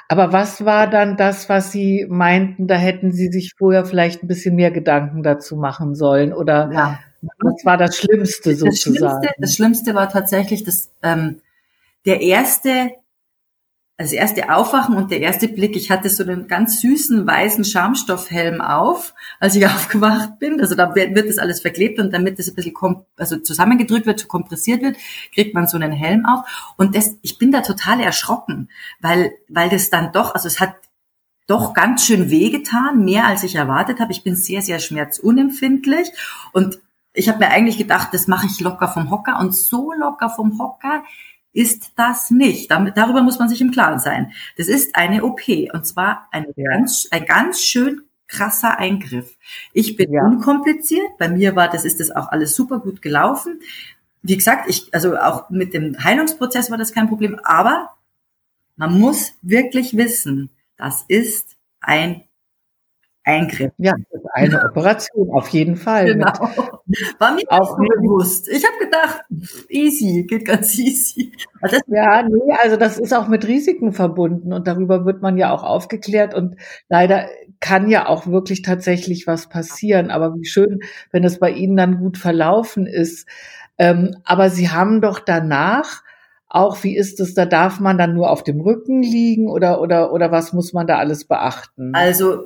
Aber 0.10 0.32
was 0.32 0.64
war 0.64 0.90
dann 0.90 1.18
das, 1.18 1.50
was 1.50 1.72
Sie 1.72 2.06
meinten, 2.10 2.68
da 2.68 2.76
hätten 2.76 3.12
Sie 3.12 3.28
sich 3.28 3.54
vorher 3.58 3.86
vielleicht 3.86 4.24
ein 4.24 4.28
bisschen 4.28 4.56
mehr 4.56 4.72
Gedanken 4.72 5.22
dazu 5.22 5.58
machen 5.58 5.96
sollen? 5.96 6.32
Oder 6.32 6.72
ja. 6.72 7.00
was 7.40 7.66
war 7.66 7.78
das 7.78 7.98
Schlimmste 7.98 8.56
sozusagen? 8.56 9.02
Das 9.02 9.20
Schlimmste, 9.20 9.42
das 9.42 9.56
Schlimmste 9.56 9.96
war 9.96 10.10
tatsächlich, 10.10 10.64
dass 10.64 10.92
ähm, 11.04 11.42
der 12.06 12.22
erste 12.22 12.92
das 14.00 14.12
erste 14.12 14.54
Aufwachen 14.54 14.96
und 14.96 15.10
der 15.10 15.22
erste 15.22 15.48
Blick, 15.48 15.76
ich 15.76 15.90
hatte 15.90 16.10
so 16.10 16.22
einen 16.22 16.48
ganz 16.48 16.82
süßen 16.82 17.26
weißen 17.26 17.66
Schaumstoffhelm 17.66 18.62
auf, 18.62 19.16
als 19.40 19.56
ich 19.56 19.66
aufgewacht 19.66 20.38
bin. 20.38 20.62
Also 20.62 20.76
da 20.76 20.94
wird 20.94 21.18
das 21.18 21.40
alles 21.40 21.62
verklebt 21.62 22.00
und 22.00 22.14
damit 22.14 22.38
das 22.38 22.48
ein 22.48 22.56
bisschen 22.56 22.76
also 23.18 23.38
zusammengedrückt 23.38 24.06
wird, 24.06 24.28
kompressiert 24.28 24.84
wird, 24.84 24.98
kriegt 25.34 25.56
man 25.56 25.66
so 25.66 25.78
einen 25.78 25.92
Helm 25.92 26.28
auf. 26.28 26.74
Und 26.78 26.96
das, 26.96 27.18
ich 27.24 27.40
bin 27.40 27.52
da 27.52 27.62
total 27.62 28.00
erschrocken, 28.00 28.70
weil, 29.00 29.32
weil 29.50 29.70
das 29.70 29.90
dann 29.90 30.12
doch, 30.12 30.36
also 30.36 30.48
es 30.48 30.60
hat 30.60 30.76
doch 31.48 31.74
ganz 31.74 32.06
schön 32.06 32.30
wehgetan, 32.30 33.04
mehr 33.04 33.26
als 33.26 33.44
ich 33.44 33.56
erwartet 33.56 34.00
habe. 34.00 34.12
Ich 34.12 34.24
bin 34.24 34.36
sehr, 34.36 34.62
sehr 34.62 34.80
schmerzunempfindlich 34.80 36.12
und 36.52 36.80
ich 37.14 37.30
habe 37.30 37.40
mir 37.40 37.50
eigentlich 37.50 37.80
gedacht, 37.80 38.10
das 38.12 38.28
mache 38.28 38.46
ich 38.46 38.60
locker 38.60 38.90
vom 38.90 39.10
Hocker 39.10 39.40
und 39.40 39.56
so 39.56 39.92
locker 39.94 40.30
vom 40.30 40.60
Hocker 40.60 41.04
ist 41.58 41.94
das 41.96 42.30
nicht. 42.30 42.70
Damit, 42.70 42.98
darüber 42.98 43.24
muss 43.24 43.40
man 43.40 43.50
sich 43.50 43.62
im 43.62 43.72
Klaren 43.72 43.98
sein. 43.98 44.32
Das 44.58 44.68
ist 44.68 44.96
eine 44.96 45.24
OP 45.24 45.42
und 45.74 45.88
zwar 45.88 46.28
eine 46.32 46.54
ja. 46.56 46.70
ganz, 46.70 47.08
ein 47.10 47.26
ganz 47.26 47.64
schön 47.64 48.04
krasser 48.28 48.78
Eingriff. 48.78 49.36
Ich 49.74 49.96
bin 49.96 50.12
ja. 50.14 50.24
unkompliziert. 50.24 51.18
Bei 51.18 51.28
mir 51.28 51.56
war 51.56 51.68
das, 51.68 51.84
ist 51.84 52.00
das 52.00 52.12
auch 52.12 52.28
alles 52.28 52.56
super 52.56 52.80
gut 52.80 53.02
gelaufen. 53.02 53.60
Wie 54.22 54.38
gesagt, 54.38 54.70
ich, 54.70 54.94
also 54.94 55.18
auch 55.18 55.50
mit 55.50 55.74
dem 55.74 56.04
Heilungsprozess 56.04 56.70
war 56.70 56.78
das 56.78 56.94
kein 56.94 57.10
Problem, 57.10 57.40
aber 57.44 57.90
man 58.76 59.00
muss 59.00 59.34
wirklich 59.42 59.98
wissen, 59.98 60.52
das 60.78 61.06
ist 61.08 61.58
ein 61.80 62.22
Eingriff. 63.28 63.74
Ja, 63.78 63.94
eine 64.34 64.64
Operation, 64.70 65.30
auf 65.32 65.50
jeden 65.50 65.76
Fall. 65.76 66.06
Genau. 66.06 66.32
War 67.20 67.36
mir 67.36 67.44
auch 67.50 67.78
bewusst. 67.78 68.48
Ich 68.48 68.64
habe 68.66 68.86
gedacht, 68.86 69.22
easy, 69.70 70.26
geht 70.28 70.46
ganz 70.46 70.78
easy. 70.80 71.34
Also 71.62 71.78
ja, 71.88 72.24
nee, 72.24 72.54
also 72.64 72.78
das 72.78 72.98
ist 72.98 73.14
auch 73.14 73.28
mit 73.28 73.46
Risiken 73.46 73.92
verbunden 73.92 74.54
und 74.54 74.68
darüber 74.68 75.06
wird 75.06 75.22
man 75.22 75.38
ja 75.38 75.52
auch 75.52 75.64
aufgeklärt 75.64 76.34
und 76.34 76.56
leider 76.88 77.28
kann 77.60 77.90
ja 77.90 78.08
auch 78.08 78.28
wirklich 78.28 78.62
tatsächlich 78.62 79.28
was 79.28 79.50
passieren. 79.50 80.10
Aber 80.10 80.34
wie 80.36 80.46
schön, 80.46 80.80
wenn 81.12 81.24
es 81.24 81.40
bei 81.40 81.52
Ihnen 81.52 81.76
dann 81.76 82.00
gut 82.00 82.18
verlaufen 82.18 82.88
ist. 82.88 83.28
Ähm, 83.78 84.16
aber 84.24 84.50
Sie 84.50 84.70
haben 84.70 85.02
doch 85.02 85.20
danach 85.20 86.04
auch, 86.50 86.84
wie 86.84 86.96
ist 86.96 87.20
es, 87.20 87.34
da 87.34 87.46
darf 87.46 87.80
man 87.82 87.98
dann 87.98 88.14
nur 88.14 88.30
auf 88.32 88.42
dem 88.44 88.62
Rücken 88.62 89.04
liegen 89.04 89.50
oder, 89.50 89.82
oder, 89.82 90.14
oder 90.14 90.32
was 90.32 90.54
muss 90.54 90.72
man 90.72 90.88
da 90.88 90.98
alles 90.98 91.26
beachten? 91.26 91.94
Also 91.94 92.46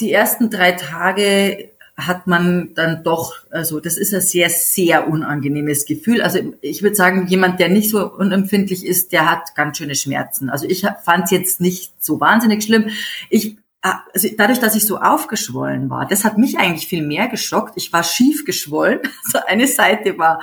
die 0.00 0.12
ersten 0.12 0.50
drei 0.50 0.72
Tage 0.72 1.70
hat 1.96 2.26
man 2.26 2.74
dann 2.74 3.02
doch, 3.04 3.34
also 3.50 3.80
das 3.80 3.96
ist 3.96 4.12
ein 4.14 4.20
sehr, 4.20 4.50
sehr 4.50 5.08
unangenehmes 5.08 5.86
Gefühl. 5.86 6.20
Also 6.20 6.40
ich 6.60 6.82
würde 6.82 6.94
sagen, 6.94 7.26
jemand, 7.26 7.58
der 7.58 7.70
nicht 7.70 7.90
so 7.90 8.12
unempfindlich 8.12 8.84
ist, 8.84 9.12
der 9.12 9.30
hat 9.30 9.54
ganz 9.54 9.78
schöne 9.78 9.94
Schmerzen. 9.94 10.50
Also 10.50 10.66
ich 10.66 10.86
fand 11.04 11.24
es 11.24 11.30
jetzt 11.30 11.60
nicht 11.60 11.92
so 12.04 12.20
wahnsinnig 12.20 12.64
schlimm. 12.64 12.90
Ich 13.30 13.56
ah, 13.80 14.00
also 14.12 14.28
dadurch, 14.36 14.58
dass 14.58 14.76
ich 14.76 14.84
so 14.84 14.98
aufgeschwollen 14.98 15.88
war, 15.88 16.06
das 16.06 16.24
hat 16.24 16.36
mich 16.36 16.58
eigentlich 16.58 16.86
viel 16.86 17.06
mehr 17.06 17.28
geschockt. 17.28 17.72
Ich 17.76 17.92
war 17.94 18.04
schief 18.04 18.44
geschwollen. 18.44 19.00
Also 19.24 19.46
eine 19.46 19.66
Seite 19.66 20.18
war, 20.18 20.42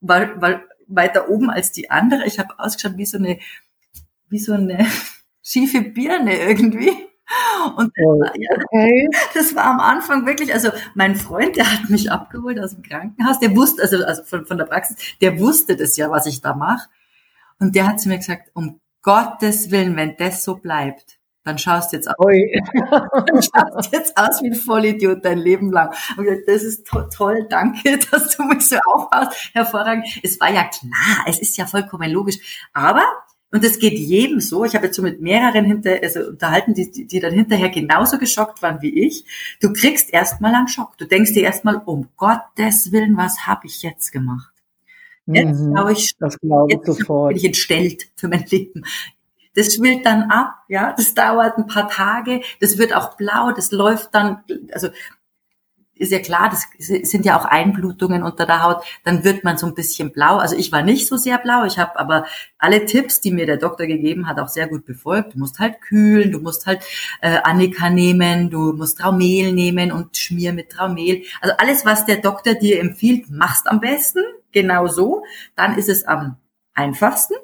war, 0.00 0.40
war 0.40 0.62
weiter 0.86 1.28
oben 1.28 1.50
als 1.50 1.72
die 1.72 1.90
andere. 1.90 2.26
Ich 2.26 2.38
habe 2.38 2.58
ausgeschaut 2.58 2.96
wie 2.96 3.06
so 3.06 3.18
eine, 3.18 3.38
wie 4.30 4.38
so 4.38 4.54
eine 4.54 4.86
schiefe 5.42 5.82
Birne 5.82 6.38
irgendwie. 6.38 7.09
Und 7.76 7.92
okay. 7.98 9.08
das 9.34 9.54
war 9.54 9.66
am 9.66 9.80
Anfang 9.80 10.26
wirklich, 10.26 10.52
also 10.52 10.70
mein 10.94 11.16
Freund, 11.16 11.56
der 11.56 11.72
hat 11.72 11.90
mich 11.90 12.10
abgeholt 12.10 12.58
aus 12.58 12.74
dem 12.74 12.82
Krankenhaus, 12.82 13.38
der 13.38 13.54
wusste, 13.54 13.82
also, 13.82 14.04
also 14.04 14.24
von, 14.24 14.46
von 14.46 14.58
der 14.58 14.64
Praxis, 14.64 14.96
der 15.20 15.38
wusste 15.38 15.76
das 15.76 15.96
ja, 15.96 16.10
was 16.10 16.26
ich 16.26 16.40
da 16.40 16.54
mache. 16.54 16.88
Und 17.58 17.74
der 17.74 17.86
hat 17.86 18.00
zu 18.00 18.08
mir 18.08 18.18
gesagt, 18.18 18.50
um 18.54 18.80
Gottes 19.02 19.70
Willen, 19.70 19.96
wenn 19.96 20.16
das 20.16 20.44
so 20.44 20.56
bleibt, 20.56 21.18
dann 21.44 21.58
schaust 21.58 21.92
du 21.92 21.96
jetzt 21.96 22.08
aus. 22.08 22.16
dann 23.26 23.42
schaust 23.42 23.92
jetzt 23.92 24.16
aus 24.16 24.42
wie 24.42 24.48
ein 24.48 24.54
Vollidiot 24.54 25.24
dein 25.24 25.38
Leben 25.38 25.72
lang. 25.72 25.94
Und 26.16 26.24
gesagt, 26.24 26.48
das 26.48 26.62
ist 26.62 26.86
to 26.86 27.02
toll, 27.02 27.46
danke, 27.48 27.98
dass 28.10 28.36
du 28.36 28.44
mich 28.44 28.68
so 28.68 28.76
aufbaust. 28.92 29.50
Hervorragend. 29.52 30.06
Es 30.22 30.38
war 30.40 30.50
ja 30.50 30.64
klar, 30.64 31.24
es 31.26 31.40
ist 31.40 31.56
ja 31.56 31.66
vollkommen 31.66 32.10
logisch. 32.10 32.68
Aber 32.72 33.02
und 33.52 33.64
das 33.64 33.78
geht 33.78 33.98
jedem 33.98 34.40
so. 34.40 34.64
Ich 34.64 34.74
habe 34.74 34.86
jetzt 34.86 34.96
so 34.96 35.02
mit 35.02 35.20
mehreren 35.20 35.64
hinter, 35.64 35.98
also 36.02 36.20
unterhalten, 36.20 36.74
die, 36.74 36.90
die, 36.90 37.06
die 37.06 37.20
dann 37.20 37.34
hinterher 37.34 37.68
genauso 37.68 38.18
geschockt 38.18 38.62
waren 38.62 38.80
wie 38.80 39.06
ich. 39.06 39.24
Du 39.60 39.72
kriegst 39.72 40.12
erstmal 40.12 40.54
einen 40.54 40.68
Schock. 40.68 40.96
Du 40.98 41.04
denkst 41.04 41.32
dir 41.32 41.42
erstmal, 41.42 41.76
um 41.84 42.08
Gottes 42.16 42.92
Willen, 42.92 43.16
was 43.16 43.46
habe 43.46 43.66
ich 43.66 43.82
jetzt 43.82 44.12
gemacht? 44.12 44.52
Jetzt 45.26 45.60
mhm, 45.60 45.74
glaube 45.74 45.92
ich, 45.92 46.16
das 46.18 46.38
glaube 46.38 46.72
ich 46.72 46.80
sofort. 46.84 47.28
bin 47.30 47.36
ich 47.38 47.44
entstellt 47.44 48.08
für 48.16 48.28
mein 48.28 48.44
Leben. 48.46 48.84
Das 49.54 49.74
schwillt 49.74 50.06
dann 50.06 50.30
ab, 50.30 50.62
ja, 50.68 50.94
das 50.96 51.12
dauert 51.14 51.58
ein 51.58 51.66
paar 51.66 51.88
Tage, 51.88 52.40
das 52.60 52.78
wird 52.78 52.94
auch 52.94 53.16
blau, 53.16 53.50
das 53.50 53.72
läuft 53.72 54.14
dann, 54.14 54.44
also 54.72 54.90
ist 56.00 56.12
ja 56.12 56.18
klar, 56.18 56.50
das 56.50 56.66
sind 56.78 57.26
ja 57.26 57.38
auch 57.38 57.44
Einblutungen 57.44 58.22
unter 58.22 58.46
der 58.46 58.62
Haut, 58.62 58.82
dann 59.04 59.22
wird 59.22 59.44
man 59.44 59.58
so 59.58 59.66
ein 59.66 59.74
bisschen 59.74 60.12
blau. 60.12 60.38
Also 60.38 60.56
ich 60.56 60.72
war 60.72 60.82
nicht 60.82 61.06
so 61.06 61.18
sehr 61.18 61.36
blau, 61.36 61.64
ich 61.66 61.78
habe 61.78 61.98
aber 61.98 62.24
alle 62.58 62.86
Tipps, 62.86 63.20
die 63.20 63.30
mir 63.30 63.44
der 63.44 63.58
Doktor 63.58 63.86
gegeben 63.86 64.26
hat, 64.26 64.40
auch 64.40 64.48
sehr 64.48 64.66
gut 64.66 64.86
befolgt. 64.86 65.34
Du 65.34 65.38
musst 65.38 65.58
halt 65.58 65.82
kühlen, 65.82 66.32
du 66.32 66.40
musst 66.40 66.66
halt 66.66 66.82
äh, 67.20 67.38
Annika 67.44 67.90
nehmen, 67.90 68.48
du 68.48 68.72
musst 68.72 68.98
Traumel 68.98 69.52
nehmen 69.52 69.92
und 69.92 70.16
schmier 70.16 70.54
mit 70.54 70.70
Traumel. 70.70 71.22
Also 71.42 71.54
alles, 71.58 71.84
was 71.84 72.06
der 72.06 72.16
Doktor 72.16 72.54
dir 72.54 72.80
empfiehlt, 72.80 73.30
machst 73.30 73.68
am 73.68 73.80
besten, 73.80 74.20
genau 74.52 74.86
so. 74.86 75.24
Dann 75.54 75.76
ist 75.76 75.90
es 75.90 76.04
am 76.04 76.36
einfachsten. 76.72 77.34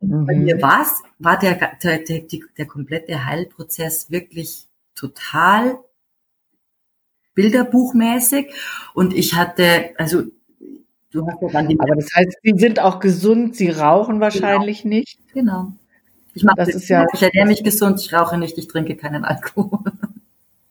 Mhm. 0.00 0.26
Bei 0.26 0.34
mir 0.36 0.62
war's, 0.62 1.02
war 1.18 1.36
der, 1.36 1.54
der, 1.82 1.98
der, 1.98 2.22
der 2.56 2.66
komplette 2.66 3.24
Heilprozess 3.24 4.08
wirklich 4.10 4.68
total 4.94 5.78
bilderbuchmäßig. 7.34 8.52
Und 8.94 9.14
ich 9.14 9.34
hatte, 9.34 9.90
also 9.98 10.22
du 11.10 11.26
hast 11.26 11.42
ja 11.42 11.48
dann 11.48 11.68
die 11.68 11.78
Aber 11.80 11.94
das 11.94 12.08
heißt, 12.14 12.38
Sie 12.42 12.54
sind 12.56 12.80
auch 12.80 13.00
gesund, 13.00 13.56
Sie 13.56 13.70
rauchen 13.70 14.20
wahrscheinlich 14.20 14.82
genau. 14.82 14.94
nicht. 14.94 15.18
Genau. 15.32 15.72
Ich 16.34 16.44
mache 16.44 16.56
das, 16.56 16.68
ist 16.68 16.88
ja, 16.88 17.04
ich 17.12 17.22
ernähre 17.22 17.46
mich 17.46 17.62
gesund, 17.62 18.00
ich 18.00 18.12
rauche 18.12 18.38
nicht, 18.38 18.56
ich 18.56 18.68
trinke 18.68 18.96
keinen 18.96 19.24
Alkohol. 19.24 19.80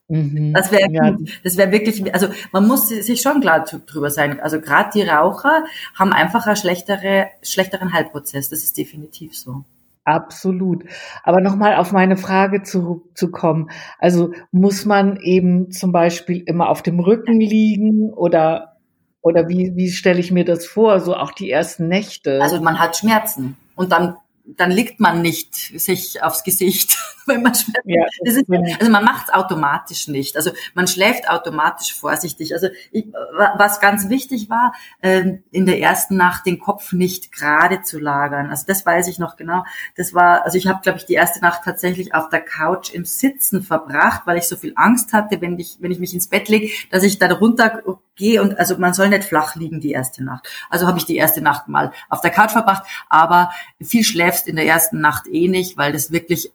Mhm. 0.07 0.53
Das 0.53 0.71
wäre 0.73 0.91
ja. 0.91 1.17
das 1.43 1.55
wäre 1.55 1.71
wirklich, 1.71 2.13
also 2.13 2.27
man 2.51 2.67
muss 2.67 2.89
sich 2.89 3.21
schon 3.21 3.39
klar 3.39 3.63
drüber 3.63 4.09
sein. 4.09 4.41
Also 4.41 4.59
gerade 4.59 4.89
die 4.93 5.03
Raucher 5.03 5.63
haben 5.95 6.11
einfach 6.11 6.47
einen 6.47 6.57
schlechtere, 6.57 7.27
schlechteren 7.41 7.93
Heilprozess. 7.93 8.49
Das 8.49 8.61
ist 8.61 8.77
definitiv 8.77 9.37
so. 9.37 9.63
Absolut. 10.11 10.83
Aber 11.23 11.39
nochmal 11.39 11.75
auf 11.75 11.93
meine 11.93 12.17
Frage 12.17 12.63
zurückzukommen. 12.63 13.69
Also 13.97 14.33
muss 14.51 14.85
man 14.85 15.15
eben 15.17 15.71
zum 15.71 15.93
Beispiel 15.93 16.43
immer 16.45 16.67
auf 16.69 16.81
dem 16.81 16.99
Rücken 16.99 17.39
liegen 17.39 18.11
oder, 18.13 18.75
oder 19.21 19.47
wie, 19.47 19.71
wie 19.75 19.89
stelle 19.89 20.19
ich 20.19 20.31
mir 20.31 20.43
das 20.43 20.65
vor? 20.65 20.99
So 20.99 21.15
auch 21.15 21.31
die 21.31 21.49
ersten 21.49 21.87
Nächte. 21.87 22.41
Also 22.41 22.59
man 22.59 22.77
hat 22.77 22.97
Schmerzen 22.97 23.55
und 23.75 23.93
dann 23.93 24.15
dann 24.57 24.71
liegt 24.71 24.99
man 24.99 25.21
nicht 25.21 25.55
sich 25.55 26.23
aufs 26.23 26.43
Gesicht, 26.43 26.97
wenn 27.25 27.41
man 27.41 27.53
schläft. 27.53 27.85
Ja, 27.85 28.03
ist, 28.21 28.45
also 28.79 28.91
man 28.91 29.03
macht 29.03 29.27
es 29.27 29.33
automatisch 29.33 30.07
nicht. 30.07 30.35
Also 30.35 30.51
man 30.73 30.87
schläft 30.87 31.29
automatisch 31.29 31.93
vorsichtig. 31.93 32.53
Also 32.53 32.67
ich, 32.91 33.05
was 33.33 33.79
ganz 33.79 34.09
wichtig 34.09 34.49
war, 34.49 34.73
ähm, 35.01 35.43
in 35.51 35.65
der 35.65 35.79
ersten 35.79 36.17
Nacht 36.17 36.45
den 36.45 36.59
Kopf 36.59 36.91
nicht 36.93 37.31
gerade 37.31 37.81
zu 37.81 37.99
lagern. 37.99 38.49
Also 38.49 38.65
das 38.67 38.85
weiß 38.85 39.07
ich 39.07 39.19
noch 39.19 39.35
genau. 39.35 39.63
Das 39.95 40.13
war, 40.13 40.43
also 40.43 40.57
ich 40.57 40.67
habe, 40.67 40.81
glaube 40.81 40.99
ich, 40.99 41.05
die 41.05 41.13
erste 41.13 41.41
Nacht 41.41 41.61
tatsächlich 41.63 42.13
auf 42.13 42.29
der 42.29 42.41
Couch 42.41 42.91
im 42.93 43.05
Sitzen 43.05 43.63
verbracht, 43.63 44.23
weil 44.25 44.37
ich 44.37 44.47
so 44.47 44.55
viel 44.55 44.73
Angst 44.75 45.13
hatte, 45.13 45.41
wenn 45.41 45.57
ich, 45.59 45.77
wenn 45.79 45.91
ich 45.91 45.99
mich 45.99 46.13
ins 46.13 46.27
Bett 46.27 46.49
lege, 46.49 46.71
dass 46.89 47.03
ich 47.03 47.19
dann 47.19 47.31
runter 47.31 47.81
gehe 48.15 48.41
und 48.41 48.57
also 48.59 48.77
man 48.77 48.93
soll 48.93 49.09
nicht 49.09 49.23
flach 49.23 49.55
liegen 49.55 49.79
die 49.79 49.91
erste 49.91 50.23
Nacht. 50.23 50.47
Also 50.69 50.87
habe 50.87 50.97
ich 50.97 51.05
die 51.05 51.17
erste 51.17 51.41
Nacht 51.41 51.67
mal 51.67 51.91
auf 52.09 52.21
der 52.21 52.31
Couch 52.31 52.51
verbracht, 52.51 52.83
aber 53.09 53.51
viel 53.81 54.03
schläfst 54.03 54.47
in 54.47 54.55
der 54.55 54.65
ersten 54.65 55.01
Nacht 55.01 55.27
eh 55.27 55.47
nicht, 55.47 55.77
weil 55.77 55.93
das 55.93 56.11
wirklich, 56.11 56.51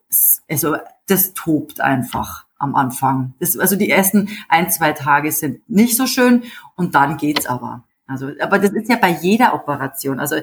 also 0.48 0.76
das 1.06 1.34
tobt 1.34 1.80
einfach 1.80 2.46
am 2.58 2.74
Anfang. 2.74 3.34
Das, 3.40 3.58
also 3.58 3.76
die 3.76 3.90
ersten 3.90 4.28
ein, 4.48 4.70
zwei 4.70 4.92
Tage 4.92 5.32
sind 5.32 5.68
nicht 5.68 5.96
so 5.96 6.06
schön 6.06 6.44
und 6.74 6.94
dann 6.94 7.16
geht's 7.16 7.46
aber. 7.46 7.84
Also, 8.06 8.30
aber 8.40 8.58
das 8.58 8.70
ist 8.70 8.88
ja 8.88 8.96
bei 8.96 9.10
jeder 9.10 9.54
Operation. 9.54 10.20
Also 10.20 10.36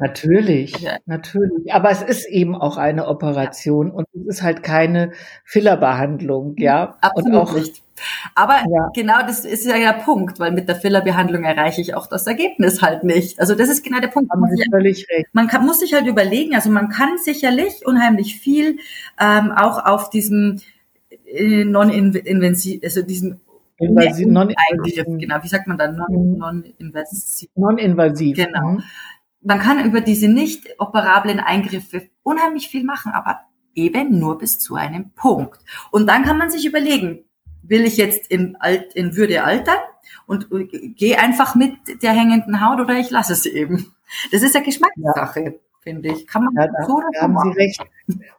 Natürlich, 0.00 0.78
ja. 0.78 0.98
natürlich. 1.06 1.74
Aber 1.74 1.90
es 1.90 2.02
ist 2.02 2.28
eben 2.28 2.54
auch 2.54 2.76
eine 2.76 3.08
Operation 3.08 3.90
und 3.90 4.06
es 4.14 4.26
ist 4.36 4.42
halt 4.42 4.62
keine 4.62 5.10
Fillerbehandlung, 5.44 6.56
ja. 6.56 6.96
Absolut 7.00 7.32
und 7.32 7.36
auch 7.36 7.52
nicht. 7.52 7.82
Aber 8.34 8.54
ja. 8.54 8.90
genau 8.94 9.22
das 9.26 9.44
ist 9.44 9.64
ja 9.66 9.76
der 9.76 10.00
Punkt, 10.04 10.38
weil 10.38 10.52
mit 10.52 10.68
der 10.68 10.76
Fillerbehandlung 10.76 11.44
erreiche 11.44 11.80
ich 11.80 11.94
auch 11.94 12.06
das 12.06 12.26
Ergebnis 12.26 12.82
halt 12.82 13.04
nicht. 13.04 13.40
Also 13.40 13.54
das 13.54 13.68
ist 13.68 13.84
genau 13.84 14.00
der 14.00 14.08
Punkt. 14.08 14.30
Völlig 14.70 15.06
recht. 15.08 15.26
Man 15.32 15.48
kann, 15.48 15.64
muss 15.66 15.80
sich 15.80 15.94
halt 15.94 16.06
überlegen, 16.06 16.54
also 16.54 16.70
man 16.70 16.88
kann 16.88 17.18
sicherlich 17.18 17.86
unheimlich 17.86 18.38
viel 18.40 18.78
ähm, 19.20 19.52
auch 19.52 19.84
auf 19.84 20.10
diesem 20.10 20.60
äh, 21.26 21.64
non-invasiv, 21.64 22.80
also 22.82 23.02
diesem 23.02 23.40
Invasiv, 23.78 24.26
non-invasiv, 24.26 25.04
genau, 25.18 25.36
wie 25.42 25.48
sagt 25.48 25.68
man 25.68 25.78
dann? 25.78 25.96
Non-invasiv. 25.96 27.48
Non-invasiv. 27.54 28.36
Genau. 28.36 28.72
Mhm. 28.72 28.82
Man 29.40 29.60
kann 29.60 29.84
über 29.84 30.00
diese 30.00 30.26
nicht 30.26 30.66
operablen 30.78 31.38
Eingriffe 31.38 32.08
unheimlich 32.24 32.68
viel 32.68 32.82
machen, 32.82 33.12
aber 33.12 33.40
eben 33.74 34.18
nur 34.18 34.38
bis 34.38 34.58
zu 34.58 34.74
einem 34.74 35.10
Punkt. 35.12 35.60
Und 35.92 36.08
dann 36.08 36.24
kann 36.24 36.38
man 36.38 36.50
sich 36.50 36.66
überlegen, 36.66 37.24
will 37.68 37.84
ich 37.84 37.96
jetzt 37.96 38.30
in, 38.30 38.56
Alt, 38.56 38.94
in 38.94 39.16
Würde 39.16 39.44
altern 39.44 39.78
und 40.26 40.48
gehe 40.96 41.18
einfach 41.18 41.54
mit 41.54 41.72
der 42.02 42.12
hängenden 42.12 42.66
Haut 42.66 42.80
oder 42.80 42.98
ich 42.98 43.10
lasse 43.10 43.32
es 43.32 43.46
eben. 43.46 43.92
Das 44.32 44.42
ist 44.42 44.54
ja 44.54 44.62
Geschmackssache. 44.62 45.40
Ja 45.40 45.52
finde 45.88 46.08
ich. 46.10 46.26
Kann 46.26 46.44
man 46.44 46.54
ja, 46.54 46.66
da, 46.66 46.86
so 46.86 47.00
da 47.12 47.22
haben 47.22 47.32
machen. 47.32 47.52
Sie 47.52 47.60
recht. 47.60 47.80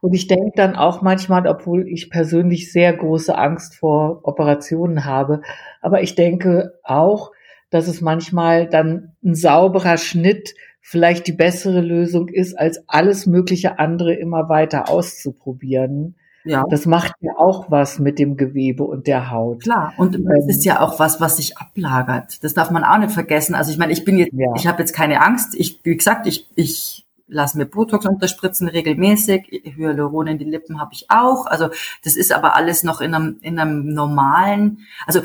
Und 0.01 0.13
ich 0.13 0.27
denke 0.27 0.51
dann 0.55 0.75
auch 0.75 1.01
manchmal, 1.01 1.47
obwohl 1.47 1.87
ich 1.87 2.09
persönlich 2.09 2.71
sehr 2.71 2.93
große 2.93 3.35
Angst 3.35 3.75
vor 3.75 4.21
Operationen 4.23 5.05
habe, 5.05 5.41
aber 5.81 6.01
ich 6.01 6.15
denke 6.15 6.79
auch, 6.83 7.31
dass 7.69 7.87
es 7.87 8.01
manchmal 8.01 8.67
dann 8.67 9.15
ein 9.23 9.35
sauberer 9.35 9.97
Schnitt 9.97 10.55
vielleicht 10.81 11.27
die 11.27 11.33
bessere 11.33 11.81
Lösung 11.81 12.29
ist, 12.29 12.57
als 12.57 12.83
alles 12.87 13.25
mögliche 13.25 13.79
andere 13.79 14.13
immer 14.13 14.49
weiter 14.49 14.89
auszuprobieren. 14.89 16.15
Ja. 16.49 16.63
Das 16.69 16.87
macht 16.87 17.13
ja 17.21 17.33
auch 17.37 17.69
was 17.69 17.99
mit 17.99 18.17
dem 18.17 18.35
Gewebe 18.35 18.83
und 18.83 19.05
der 19.05 19.29
Haut. 19.29 19.61
Klar. 19.61 19.93
Und 19.97 20.15
es 20.15 20.21
ähm, 20.21 20.49
ist 20.49 20.65
ja 20.65 20.81
auch 20.81 20.99
was, 20.99 21.21
was 21.21 21.37
sich 21.37 21.57
ablagert. 21.57 22.43
Das 22.43 22.55
darf 22.55 22.71
man 22.71 22.83
auch 22.83 22.97
nicht 22.97 23.11
vergessen. 23.11 23.53
Also 23.53 23.71
ich 23.71 23.77
meine, 23.77 23.93
ich 23.93 24.03
bin 24.03 24.17
jetzt, 24.17 24.33
ja. 24.33 24.51
ich 24.55 24.65
habe 24.65 24.79
jetzt 24.79 24.93
keine 24.93 25.21
Angst. 25.21 25.53
Ich, 25.53 25.79
wie 25.83 25.95
gesagt, 25.95 26.25
ich, 26.25 26.47
ich 26.55 27.05
lass 27.29 27.55
mir 27.55 27.65
Botox 27.65 28.05
unterspritzen 28.05 28.67
regelmäßig. 28.67 29.63
Hyaluron 29.75 30.27
in 30.27 30.37
die 30.37 30.45
Lippen 30.45 30.79
habe 30.79 30.93
ich 30.93 31.05
auch. 31.09 31.45
Also 31.45 31.69
das 32.03 32.15
ist 32.15 32.31
aber 32.31 32.55
alles 32.55 32.83
noch 32.83 33.01
in 33.01 33.13
einem, 33.13 33.37
in 33.41 33.59
einem 33.59 33.93
normalen. 33.93 34.79
Also 35.05 35.21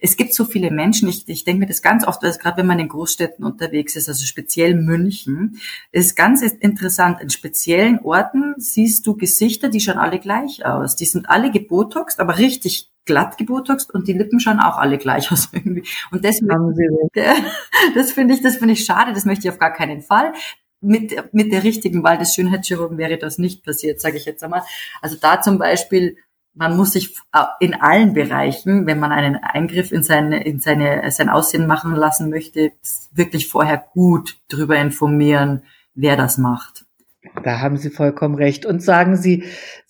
es 0.00 0.16
gibt 0.16 0.34
so 0.34 0.44
viele 0.44 0.70
Menschen. 0.70 1.08
Ich, 1.08 1.28
ich 1.28 1.44
denke 1.44 1.60
mir 1.60 1.66
das 1.66 1.82
ganz 1.82 2.06
oft, 2.06 2.20
gerade 2.20 2.58
wenn 2.58 2.66
man 2.66 2.78
in 2.78 2.88
Großstädten 2.88 3.44
unterwegs 3.44 3.96
ist, 3.96 4.08
also 4.08 4.24
speziell 4.24 4.74
München, 4.74 5.58
ist 5.92 6.16
ganz 6.16 6.42
interessant. 6.42 7.20
In 7.20 7.30
speziellen 7.30 8.00
Orten 8.00 8.54
siehst 8.58 9.06
du 9.06 9.16
Gesichter, 9.16 9.68
die 9.68 9.80
schauen 9.80 9.98
alle 9.98 10.18
gleich 10.18 10.64
aus. 10.66 10.96
Die 10.96 11.06
sind 11.06 11.30
alle 11.30 11.50
gebotoxt, 11.50 12.20
aber 12.20 12.38
richtig 12.38 12.92
glatt 13.06 13.38
gebotoxt 13.38 13.94
und 13.94 14.08
die 14.08 14.12
Lippen 14.12 14.40
schauen 14.40 14.60
auch 14.60 14.76
alle 14.76 14.98
gleich 14.98 15.32
aus 15.32 15.48
irgendwie. 15.52 15.84
Und 16.10 16.24
deswegen, 16.24 16.74
das 17.94 18.12
finde 18.12 18.34
ich, 18.34 18.42
das 18.42 18.56
finde 18.56 18.74
ich 18.74 18.84
schade. 18.84 19.14
Das 19.14 19.24
möchte 19.24 19.46
ich 19.46 19.52
auf 19.52 19.58
gar 19.58 19.72
keinen 19.72 20.02
Fall 20.02 20.32
mit, 20.80 21.32
mit 21.32 21.52
der 21.52 21.64
richtigen 21.64 22.02
Wahl 22.02 22.18
des 22.18 22.34
Schönheitschirurgen 22.34 22.98
wäre 22.98 23.18
das 23.18 23.38
nicht 23.38 23.64
passiert, 23.64 24.00
sage 24.00 24.16
ich 24.16 24.24
jetzt 24.24 24.44
einmal. 24.44 24.62
Also 25.00 25.16
da 25.20 25.40
zum 25.40 25.58
Beispiel, 25.58 26.16
man 26.54 26.76
muss 26.76 26.92
sich 26.92 27.16
äh, 27.32 27.44
in 27.60 27.74
allen 27.74 28.14
Bereichen, 28.14 28.86
wenn 28.86 28.98
man 28.98 29.12
einen 29.12 29.36
Eingriff 29.36 29.92
in 29.92 30.02
seine, 30.02 30.44
in 30.44 30.60
seine, 30.60 31.10
sein 31.10 31.28
Aussehen 31.28 31.66
machen 31.66 31.94
lassen 31.94 32.30
möchte, 32.30 32.72
wirklich 33.12 33.48
vorher 33.48 33.84
gut 33.92 34.38
drüber 34.48 34.76
informieren, 34.76 35.62
wer 35.94 36.16
das 36.16 36.38
macht. 36.38 36.86
Da 37.42 37.60
haben 37.60 37.76
Sie 37.76 37.90
vollkommen 37.90 38.36
recht. 38.36 38.64
Und 38.64 38.82
sagen 38.82 39.16
Sie, 39.16 39.44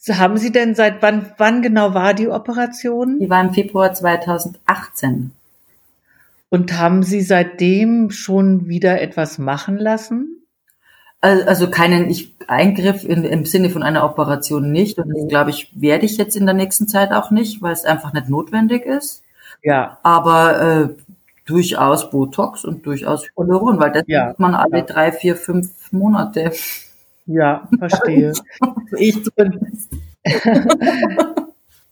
haben 0.08 0.38
Sie 0.38 0.52
denn 0.52 0.74
seit 0.74 1.02
wann, 1.02 1.32
wann 1.38 1.62
genau 1.62 1.94
war 1.94 2.14
die 2.14 2.28
Operation? 2.28 3.18
Die 3.18 3.30
war 3.30 3.42
im 3.42 3.52
Februar 3.52 3.92
2018. 3.92 5.32
Und 6.48 6.78
haben 6.78 7.02
Sie 7.02 7.20
seitdem 7.20 8.10
schon 8.10 8.68
wieder 8.68 9.00
etwas 9.00 9.38
machen 9.38 9.76
lassen? 9.76 10.45
Also 11.46 11.70
keinen 11.70 12.08
ich, 12.10 12.34
Eingriff 12.46 13.04
in, 13.04 13.24
im 13.24 13.44
Sinne 13.44 13.70
von 13.70 13.82
einer 13.82 14.04
Operation 14.04 14.70
nicht. 14.70 14.98
Und 14.98 15.08
das, 15.08 15.28
glaube 15.28 15.50
ich, 15.50 15.70
werde 15.74 16.06
ich 16.06 16.16
jetzt 16.16 16.36
in 16.36 16.46
der 16.46 16.54
nächsten 16.54 16.86
Zeit 16.88 17.12
auch 17.12 17.30
nicht, 17.30 17.62
weil 17.62 17.72
es 17.72 17.84
einfach 17.84 18.12
nicht 18.12 18.28
notwendig 18.28 18.84
ist. 18.84 19.22
Ja. 19.62 19.98
Aber 20.02 20.60
äh, 20.62 20.88
durchaus 21.46 22.10
Botox 22.10 22.64
und 22.64 22.86
durchaus 22.86 23.26
Hyaluron, 23.36 23.80
weil 23.80 23.92
das 23.92 24.04
ja. 24.06 24.26
macht 24.26 24.40
man 24.40 24.54
alle 24.54 24.78
ja. 24.78 24.84
drei, 24.84 25.12
vier, 25.12 25.36
fünf 25.36 25.92
Monate. 25.92 26.52
Ja, 27.26 27.68
verstehe. 27.78 28.32
ich 28.96 29.24
zumindest. 29.24 29.92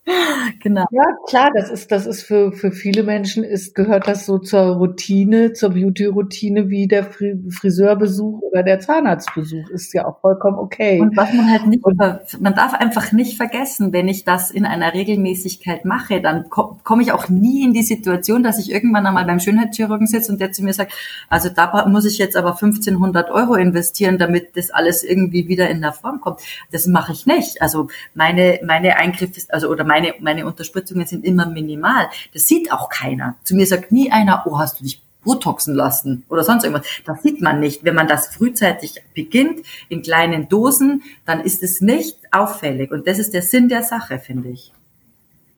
Genau. 0.61 0.85
Ja, 0.91 1.05
klar, 1.27 1.51
das 1.55 1.71
ist, 1.71 1.91
das 1.91 2.07
ist 2.07 2.23
für, 2.23 2.53
für 2.53 2.73
viele 2.73 3.03
Menschen 3.03 3.45
ist, 3.45 3.75
gehört 3.75 4.07
das 4.07 4.27
so 4.27 4.39
zur 4.39 4.77
Routine, 4.77 5.53
zur 5.53 5.71
Beauty-Routine 5.71 6.69
wie 6.69 6.87
der 6.87 7.05
Friseurbesuch 7.05 8.43
oder 8.43 8.63
der 8.63 8.81
Zahnarztbesuch. 8.81 9.69
Ist 9.71 9.95
ja 9.95 10.07
auch 10.07 10.21
vollkommen 10.21 10.59
okay. 10.59 11.01
Und 11.01 11.17
was 11.17 11.33
man 11.33 11.51
halt 11.51 11.67
nicht, 11.67 11.85
man 11.87 12.55
darf 12.55 12.75
einfach 12.75 13.13
nicht 13.13 13.37
vergessen, 13.37 13.93
wenn 13.93 14.09
ich 14.09 14.25
das 14.25 14.51
in 14.51 14.67
einer 14.67 14.95
Regelmäßigkeit 14.95 15.85
mache, 15.85 16.21
dann 16.21 16.49
komme 16.51 16.79
komm 16.85 17.01
ich 17.01 17.13
auch 17.13 17.29
nie 17.29 17.65
in 17.65 17.73
die 17.73 17.83
Situation, 17.83 18.43
dass 18.43 18.59
ich 18.59 18.71
irgendwann 18.71 19.07
einmal 19.07 19.25
beim 19.25 19.41
Schönheitschirurgen 19.41 20.07
sitze 20.07 20.33
und 20.33 20.41
der 20.41 20.53
zu 20.53 20.63
mir 20.63 20.73
sagt, 20.73 20.93
also 21.29 21.49
da 21.49 21.87
muss 21.89 22.05
ich 22.05 22.19
jetzt 22.19 22.37
aber 22.37 22.53
1500 22.53 23.31
Euro 23.31 23.55
investieren, 23.55 24.19
damit 24.19 24.57
das 24.57 24.71
alles 24.71 25.03
irgendwie 25.03 25.49
wieder 25.49 25.69
in 25.71 25.81
der 25.81 25.93
Form 25.93 26.21
kommt. 26.21 26.41
Das 26.71 26.87
mache 26.87 27.13
ich 27.13 27.27
nicht. 27.27 27.63
Also 27.63 27.89
meine, 28.15 28.61
meine 28.65 28.97
Eingriffe, 28.97 29.41
also, 29.49 29.69
oder 29.69 29.85
meine 29.85 29.94
meine, 29.95 30.15
meine 30.21 30.47
Unterspritzungen 30.47 31.07
sind 31.07 31.25
immer 31.25 31.47
minimal. 31.47 32.09
Das 32.33 32.47
sieht 32.47 32.73
auch 32.73 32.89
keiner. 32.89 33.37
Zu 33.45 33.55
mir 33.55 33.67
sagt 33.67 33.93
nie 33.93 34.11
einer, 34.11 34.45
oh, 34.47 34.59
hast 34.59 34.81
du 34.81 34.85
dich 34.85 35.03
Botoxen 35.23 35.75
lassen 35.75 36.25
oder 36.29 36.43
sonst 36.43 36.65
irgendwas. 36.65 36.87
Das 37.07 37.23
sieht 37.23 37.41
man 37.41 37.61
nicht. 37.61 37.85
Wenn 37.85 37.95
man 37.95 38.09
das 38.09 38.27
frühzeitig 38.27 39.03
beginnt, 39.15 39.65
in 39.89 40.03
kleinen 40.03 40.49
Dosen, 40.49 41.03
dann 41.25 41.41
ist 41.41 41.63
es 41.63 41.81
nicht 41.81 42.19
auffällig. 42.31 42.91
Und 42.91 43.07
das 43.07 43.19
ist 43.19 43.33
der 43.33 43.43
Sinn 43.43 43.69
der 43.69 43.83
Sache, 43.83 44.19
finde 44.19 44.51
ich. 44.51 44.73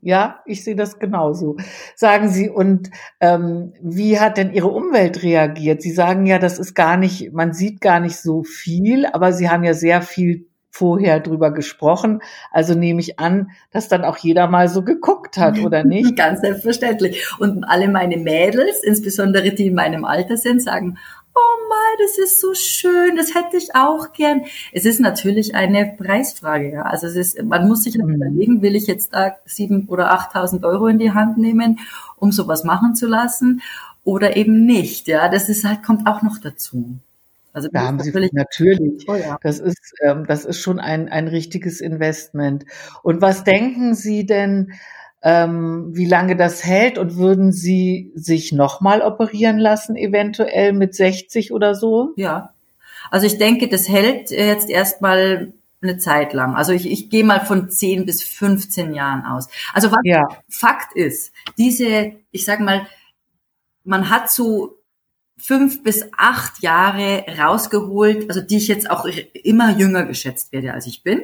Ja, 0.02 0.40
ich 0.44 0.62
sehe 0.62 0.76
das 0.76 1.00
genauso. 1.00 1.56
Sagen 1.96 2.28
Sie, 2.28 2.48
und 2.48 2.90
ähm, 3.18 3.72
wie 3.80 4.20
hat 4.20 4.36
denn 4.36 4.52
Ihre 4.52 4.68
Umwelt 4.68 5.24
reagiert? 5.24 5.82
Sie 5.82 5.90
sagen 5.90 6.26
ja, 6.26 6.38
das 6.38 6.60
ist 6.60 6.74
gar 6.74 6.96
nicht, 6.96 7.32
man 7.32 7.52
sieht 7.54 7.80
gar 7.80 7.98
nicht 7.98 8.18
so 8.18 8.44
viel, 8.44 9.06
aber 9.06 9.32
Sie 9.32 9.48
haben 9.48 9.64
ja 9.64 9.74
sehr 9.74 10.02
viel 10.02 10.45
vorher 10.76 11.20
drüber 11.20 11.50
gesprochen. 11.52 12.20
Also 12.52 12.74
nehme 12.74 13.00
ich 13.00 13.18
an, 13.18 13.50
dass 13.70 13.88
dann 13.88 14.04
auch 14.04 14.18
jeder 14.18 14.46
mal 14.46 14.68
so 14.68 14.82
geguckt 14.82 15.38
hat, 15.38 15.58
oder 15.64 15.84
nicht? 15.84 16.16
Ganz 16.16 16.40
selbstverständlich. 16.40 17.26
Und 17.38 17.64
alle 17.64 17.88
meine 17.88 18.18
Mädels, 18.18 18.82
insbesondere 18.82 19.52
die 19.52 19.68
in 19.68 19.74
meinem 19.74 20.04
Alter 20.04 20.36
sind, 20.36 20.62
sagen, 20.62 20.98
oh 21.34 21.68
mal, 21.68 22.06
das 22.06 22.18
ist 22.18 22.40
so 22.40 22.54
schön, 22.54 23.16
das 23.16 23.34
hätte 23.34 23.56
ich 23.56 23.74
auch 23.74 24.12
gern. 24.12 24.42
Es 24.72 24.84
ist 24.84 25.00
natürlich 25.00 25.54
eine 25.54 25.94
Preisfrage, 25.98 26.72
ja. 26.72 26.82
Also 26.82 27.06
es 27.06 27.16
ist, 27.16 27.42
man 27.42 27.68
muss 27.68 27.82
sich 27.82 27.96
mhm. 27.96 28.14
überlegen, 28.14 28.62
will 28.62 28.76
ich 28.76 28.86
jetzt 28.86 29.14
da 29.14 29.36
sieben 29.44 29.86
oder 29.88 30.12
achttausend 30.12 30.64
Euro 30.64 30.88
in 30.88 30.98
die 30.98 31.12
Hand 31.12 31.38
nehmen, 31.38 31.80
um 32.16 32.32
sowas 32.32 32.64
machen 32.64 32.94
zu 32.94 33.06
lassen 33.06 33.62
oder 34.04 34.36
eben 34.36 34.64
nicht, 34.66 35.08
ja. 35.08 35.28
Das 35.28 35.48
ist 35.48 35.64
halt, 35.64 35.82
kommt 35.82 36.06
auch 36.06 36.22
noch 36.22 36.38
dazu. 36.38 36.98
Also 37.56 37.70
da 37.72 37.84
haben 37.84 37.98
Sie 38.00 38.12
natürlich, 38.32 39.06
teuer. 39.06 39.38
das 39.42 39.60
ist, 39.60 39.94
ähm, 40.04 40.26
das 40.26 40.44
ist 40.44 40.60
schon 40.60 40.78
ein, 40.78 41.08
ein 41.08 41.26
richtiges 41.26 41.80
Investment. 41.80 42.66
Und 43.02 43.22
was 43.22 43.44
denken 43.44 43.94
Sie 43.94 44.26
denn, 44.26 44.74
ähm, 45.22 45.88
wie 45.94 46.04
lange 46.04 46.36
das 46.36 46.66
hält 46.66 46.98
und 46.98 47.16
würden 47.16 47.52
Sie 47.52 48.12
sich 48.14 48.52
nochmal 48.52 49.00
operieren 49.00 49.56
lassen, 49.56 49.96
eventuell 49.96 50.74
mit 50.74 50.94
60 50.94 51.50
oder 51.50 51.74
so? 51.74 52.12
Ja. 52.16 52.52
Also 53.10 53.26
ich 53.26 53.38
denke, 53.38 53.68
das 53.68 53.88
hält 53.88 54.30
jetzt 54.30 54.68
erstmal 54.68 55.54
eine 55.80 55.96
Zeit 55.96 56.34
lang. 56.34 56.56
Also 56.56 56.72
ich, 56.72 56.90
ich 56.90 57.08
gehe 57.08 57.24
mal 57.24 57.40
von 57.40 57.70
10 57.70 58.04
bis 58.04 58.22
15 58.22 58.92
Jahren 58.92 59.24
aus. 59.24 59.48
Also 59.72 59.90
was 59.90 60.00
ja. 60.04 60.28
Fakt 60.50 60.94
ist, 60.94 61.32
diese, 61.56 62.12
ich 62.32 62.44
sag 62.44 62.60
mal, 62.60 62.86
man 63.82 64.10
hat 64.10 64.30
so 64.30 64.76
fünf 65.38 65.82
bis 65.82 66.06
acht 66.16 66.62
Jahre 66.62 67.24
rausgeholt, 67.38 68.28
also 68.28 68.40
die 68.40 68.56
ich 68.56 68.68
jetzt 68.68 68.90
auch 68.90 69.06
immer 69.34 69.76
jünger 69.76 70.04
geschätzt 70.04 70.52
werde, 70.52 70.72
als 70.72 70.86
ich 70.86 71.02
bin. 71.02 71.22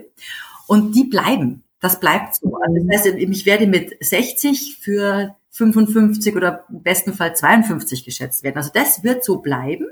Und 0.67 0.95
die 0.95 1.05
bleiben. 1.05 1.65
Das 1.81 1.99
bleibt 1.99 2.37
so. 2.37 2.57
Also 2.57 2.87
das 2.87 3.07
heißt, 3.07 3.17
ich 3.17 3.47
werde 3.47 3.67
mit 3.67 3.97
60 4.05 4.79
für 4.81 5.35
55 5.51 6.37
oder 6.37 6.65
im 6.71 6.83
besten 6.83 7.13
Fall 7.13 7.35
52 7.35 8.05
geschätzt 8.05 8.43
werden. 8.43 8.57
Also 8.57 8.71
das 8.73 9.03
wird 9.03 9.25
so 9.25 9.39
bleiben. 9.39 9.87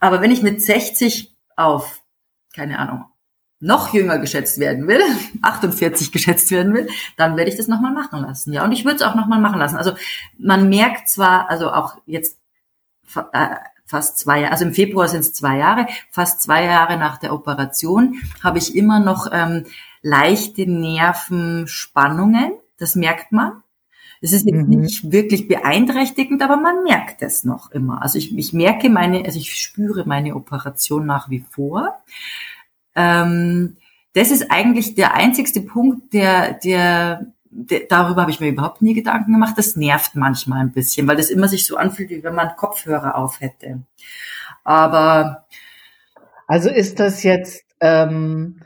Aber 0.00 0.20
wenn 0.20 0.30
ich 0.30 0.42
mit 0.42 0.62
60 0.62 1.36
auf, 1.56 2.02
keine 2.54 2.78
Ahnung, 2.78 3.04
noch 3.60 3.94
jünger 3.94 4.18
geschätzt 4.18 4.58
werden 4.58 4.88
will, 4.88 5.00
48 5.42 6.10
geschätzt 6.10 6.50
werden 6.50 6.74
will, 6.74 6.88
dann 7.16 7.36
werde 7.36 7.50
ich 7.50 7.56
das 7.56 7.68
nochmal 7.68 7.92
machen 7.92 8.22
lassen. 8.22 8.52
Ja, 8.52 8.64
und 8.64 8.72
ich 8.72 8.84
würde 8.84 8.96
es 8.96 9.02
auch 9.02 9.14
nochmal 9.14 9.40
machen 9.40 9.60
lassen. 9.60 9.76
Also 9.76 9.92
man 10.38 10.68
merkt 10.68 11.08
zwar, 11.08 11.48
also 11.48 11.70
auch 11.70 11.96
jetzt 12.06 12.38
fast 13.86 14.18
zwei 14.18 14.40
Jahre, 14.40 14.52
also 14.52 14.64
im 14.64 14.74
Februar 14.74 15.08
sind 15.08 15.20
es 15.20 15.32
zwei 15.32 15.58
Jahre, 15.58 15.86
fast 16.10 16.42
zwei 16.42 16.64
Jahre 16.64 16.96
nach 16.96 17.18
der 17.18 17.32
Operation 17.32 18.16
habe 18.42 18.58
ich 18.58 18.74
immer 18.74 19.00
noch 19.00 19.28
ähm, 19.32 19.64
leichte 20.00 20.66
Nervenspannungen. 20.66 22.52
Das 22.78 22.96
merkt 22.96 23.32
man. 23.32 23.62
Es 24.22 24.32
ist 24.32 24.46
mhm. 24.46 24.68
nicht 24.68 25.10
wirklich 25.10 25.48
beeinträchtigend, 25.48 26.42
aber 26.42 26.56
man 26.56 26.84
merkt 26.84 27.22
es 27.22 27.44
noch 27.44 27.72
immer. 27.72 28.00
Also 28.02 28.18
ich, 28.18 28.36
ich 28.36 28.52
merke 28.52 28.88
meine, 28.88 29.24
also 29.24 29.38
ich 29.38 29.60
spüre 29.60 30.04
meine 30.06 30.36
Operation 30.36 31.04
nach 31.04 31.28
wie 31.28 31.44
vor. 31.50 31.98
Ähm, 32.94 33.76
das 34.14 34.30
ist 34.30 34.50
eigentlich 34.50 34.94
der 34.94 35.14
einzigste 35.14 35.60
Punkt, 35.60 36.12
der, 36.12 36.54
der, 36.54 37.26
darüber 37.88 38.22
habe 38.22 38.30
ich 38.30 38.40
mir 38.40 38.48
überhaupt 38.48 38.82
nie 38.82 38.94
Gedanken 38.94 39.32
gemacht. 39.32 39.54
Das 39.56 39.76
nervt 39.76 40.14
manchmal 40.14 40.60
ein 40.60 40.72
bisschen, 40.72 41.06
weil 41.06 41.16
das 41.16 41.30
immer 41.30 41.48
sich 41.48 41.66
so 41.66 41.76
anfühlt, 41.76 42.10
wie 42.10 42.24
wenn 42.24 42.34
man 42.34 42.56
Kopfhörer 42.56 43.16
auf 43.16 43.40
hätte. 43.40 43.82
Aber 44.64 45.46
also 46.46 46.70
ist 46.70 47.00
das 47.00 47.22
jetzt, 47.22 47.64
ähm, 47.80 48.60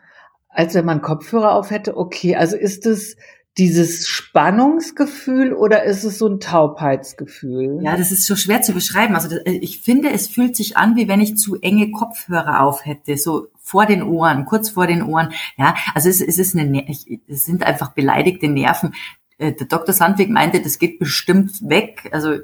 als 0.48 0.74
wenn 0.74 0.84
man 0.84 1.02
Kopfhörer 1.02 1.52
auf 1.52 1.70
hätte, 1.70 1.96
okay, 1.96 2.36
also 2.36 2.56
ist 2.56 2.86
es 2.86 3.16
dieses 3.58 4.06
Spannungsgefühl 4.06 5.54
oder 5.54 5.84
ist 5.84 6.04
es 6.04 6.18
so 6.18 6.28
ein 6.28 6.40
Taubheitsgefühl? 6.40 7.80
Ja, 7.82 7.96
das 7.96 8.12
ist 8.12 8.26
so 8.26 8.36
schwer 8.36 8.60
zu 8.60 8.74
beschreiben. 8.74 9.14
Also 9.14 9.30
das, 9.30 9.40
ich 9.46 9.80
finde, 9.80 10.10
es 10.10 10.28
fühlt 10.28 10.54
sich 10.54 10.76
an, 10.76 10.94
wie 10.96 11.08
wenn 11.08 11.22
ich 11.22 11.38
zu 11.38 11.56
enge 11.62 11.90
Kopfhörer 11.90 12.60
auf 12.60 12.84
hätte, 12.84 13.16
so 13.16 13.46
vor 13.58 13.86
den 13.86 14.02
Ohren, 14.02 14.44
kurz 14.44 14.68
vor 14.68 14.86
den 14.86 15.02
Ohren. 15.02 15.32
Ja, 15.56 15.74
also 15.94 16.10
es, 16.10 16.20
es 16.20 16.38
ist 16.38 16.54
eine, 16.54 16.86
es 16.88 17.44
sind 17.44 17.62
einfach 17.62 17.92
beleidigte 17.92 18.48
Nerven. 18.48 18.94
Äh, 19.38 19.52
der 19.52 19.66
Dr. 19.66 19.94
Sandweg 19.94 20.28
meinte, 20.28 20.60
das 20.60 20.78
geht 20.78 20.98
bestimmt 20.98 21.66
weg. 21.66 22.10
Also 22.12 22.34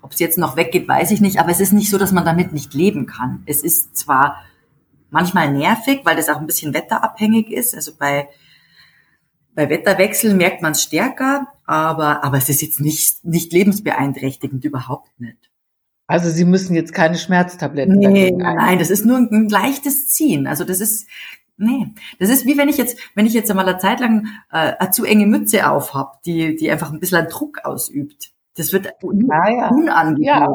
ob 0.00 0.12
es 0.12 0.20
jetzt 0.20 0.38
noch 0.38 0.56
weggeht, 0.56 0.86
weiß 0.86 1.10
ich 1.10 1.20
nicht. 1.20 1.40
Aber 1.40 1.50
es 1.50 1.58
ist 1.60 1.72
nicht 1.72 1.90
so, 1.90 1.98
dass 1.98 2.12
man 2.12 2.24
damit 2.24 2.52
nicht 2.52 2.72
leben 2.72 3.06
kann. 3.06 3.42
Es 3.46 3.64
ist 3.64 3.96
zwar 3.96 4.44
manchmal 5.10 5.52
nervig, 5.52 6.02
weil 6.04 6.14
das 6.14 6.28
auch 6.28 6.38
ein 6.38 6.46
bisschen 6.46 6.72
wetterabhängig 6.72 7.50
ist. 7.50 7.74
Also 7.74 7.92
bei 7.98 8.28
bei 9.54 9.68
Wetterwechsel 9.68 10.34
merkt 10.34 10.62
man 10.62 10.72
es 10.72 10.82
stärker, 10.82 11.48
aber, 11.66 12.24
aber 12.24 12.38
es 12.38 12.48
ist 12.48 12.62
jetzt 12.62 12.80
nicht, 12.80 13.24
nicht 13.24 13.52
lebensbeeinträchtigend, 13.52 14.64
überhaupt 14.64 15.20
nicht. 15.20 15.50
Also 16.06 16.30
Sie 16.30 16.44
müssen 16.44 16.74
jetzt 16.74 16.92
keine 16.92 17.16
Schmerztabletten 17.16 17.98
Nee, 17.98 18.32
nein, 18.32 18.78
das 18.78 18.90
ist 18.90 19.06
nur 19.06 19.18
ein, 19.18 19.48
leichtes 19.48 20.08
Ziehen. 20.10 20.46
Also 20.46 20.64
das 20.64 20.80
ist, 20.80 21.08
nee, 21.56 21.86
das 22.18 22.28
ist 22.28 22.44
wie 22.44 22.58
wenn 22.58 22.68
ich 22.68 22.76
jetzt, 22.76 22.98
wenn 23.14 23.26
ich 23.26 23.34
jetzt 23.34 23.50
einmal 23.50 23.68
eine 23.68 23.78
Zeit 23.78 24.00
lang 24.00 24.26
äh, 24.50 24.74
eine 24.78 24.90
zu 24.90 25.04
enge 25.04 25.26
Mütze 25.26 25.70
aufhab, 25.70 26.22
die, 26.22 26.56
die 26.56 26.70
einfach 26.70 26.92
ein 26.92 27.00
bisschen 27.00 27.28
Druck 27.28 27.64
ausübt. 27.64 28.32
Das 28.56 28.72
wird 28.72 28.92
un 29.02 29.30
ah, 29.30 29.50
ja. 29.50 29.68
unangenehm. 29.68 30.24
Ja. 30.24 30.48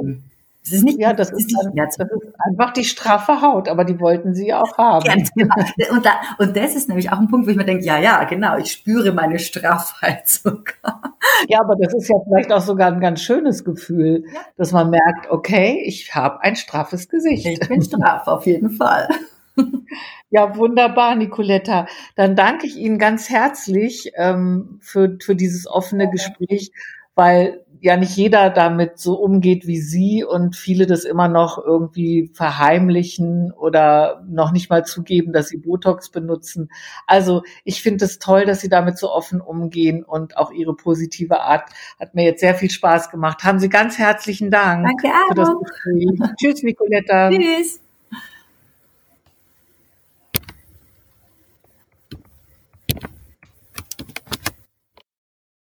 Das 0.67 0.79
ist 0.79 0.83
nicht, 0.83 0.99
ja, 0.99 1.13
das, 1.13 1.29
das 1.29 1.39
ist, 1.39 1.47
nicht 1.47 1.77
das 1.77 1.97
ist 1.97 2.33
einfach 2.39 2.73
die 2.73 2.83
straffe 2.83 3.41
Haut, 3.41 3.69
aber 3.69 3.85
die 3.85 3.99
wollten 4.01 4.35
sie 4.35 4.47
ja 4.47 4.61
auch 4.61 4.77
haben. 4.77 5.05
Ganz 5.05 5.31
genau. 5.33 5.55
Und, 5.91 6.05
da, 6.05 6.11
und 6.39 6.57
das 6.57 6.75
ist 6.75 6.89
nämlich 6.89 7.09
auch 7.11 7.19
ein 7.19 7.29
Punkt, 7.29 7.47
wo 7.47 7.51
ich 7.51 7.57
mir 7.57 7.63
denke, 7.63 7.85
ja, 7.85 7.97
ja, 7.97 8.23
genau, 8.25 8.57
ich 8.57 8.71
spüre 8.71 9.13
meine 9.13 9.39
Straffheit 9.39 10.27
sogar. 10.27 11.15
Ja, 11.47 11.61
aber 11.61 11.75
das 11.75 11.93
ist 11.93 12.09
ja 12.09 12.17
vielleicht 12.25 12.51
auch 12.51 12.61
sogar 12.61 12.91
ein 12.91 12.99
ganz 12.99 13.21
schönes 13.21 13.63
Gefühl, 13.63 14.25
ja. 14.33 14.41
dass 14.57 14.73
man 14.73 14.89
merkt, 14.89 15.29
okay, 15.29 15.81
ich 15.85 16.13
habe 16.13 16.41
ein 16.41 16.55
straffes 16.57 17.07
Gesicht. 17.07 17.45
Ich 17.45 17.67
bin 17.67 17.81
straff, 17.81 18.27
auf 18.27 18.45
jeden 18.45 18.71
Fall. 18.71 19.07
Ja, 20.29 20.57
wunderbar, 20.57 21.15
Nicoletta. 21.15 21.87
Dann 22.15 22.35
danke 22.35 22.67
ich 22.67 22.75
Ihnen 22.75 22.99
ganz 22.99 23.29
herzlich 23.29 24.11
ähm, 24.15 24.77
für, 24.81 25.17
für 25.21 25.37
dieses 25.37 25.67
offene 25.67 26.09
Gespräch, 26.09 26.73
weil 27.15 27.65
ja 27.81 27.97
nicht 27.97 28.15
jeder 28.15 28.49
damit 28.49 28.99
so 28.99 29.15
umgeht 29.15 29.67
wie 29.67 29.79
Sie 29.79 30.23
und 30.23 30.55
viele 30.55 30.85
das 30.85 31.03
immer 31.03 31.27
noch 31.27 31.57
irgendwie 31.57 32.29
verheimlichen 32.33 33.51
oder 33.51 34.23
noch 34.27 34.51
nicht 34.51 34.69
mal 34.69 34.85
zugeben, 34.85 35.33
dass 35.33 35.49
sie 35.49 35.57
Botox 35.57 36.09
benutzen. 36.09 36.69
Also 37.05 37.43
ich 37.63 37.81
finde 37.81 38.05
es 38.05 38.19
toll, 38.19 38.45
dass 38.45 38.61
Sie 38.61 38.69
damit 38.69 38.97
so 38.97 39.11
offen 39.11 39.41
umgehen 39.41 40.03
und 40.03 40.37
auch 40.37 40.51
Ihre 40.51 40.75
positive 40.75 41.41
Art 41.41 41.69
hat 41.99 42.15
mir 42.15 42.23
jetzt 42.23 42.41
sehr 42.41 42.55
viel 42.55 42.69
Spaß 42.69 43.09
gemacht. 43.09 43.43
Haben 43.43 43.59
Sie 43.59 43.69
ganz 43.69 43.97
herzlichen 43.97 44.51
Dank 44.51 44.85
Danke 44.85 45.15
für 45.27 45.35
das 45.35 45.49
Gespräch. 45.49 46.35
Tschüss, 46.37 46.63
Nicoletta. 46.63 47.29
Tschüss. 47.29 47.81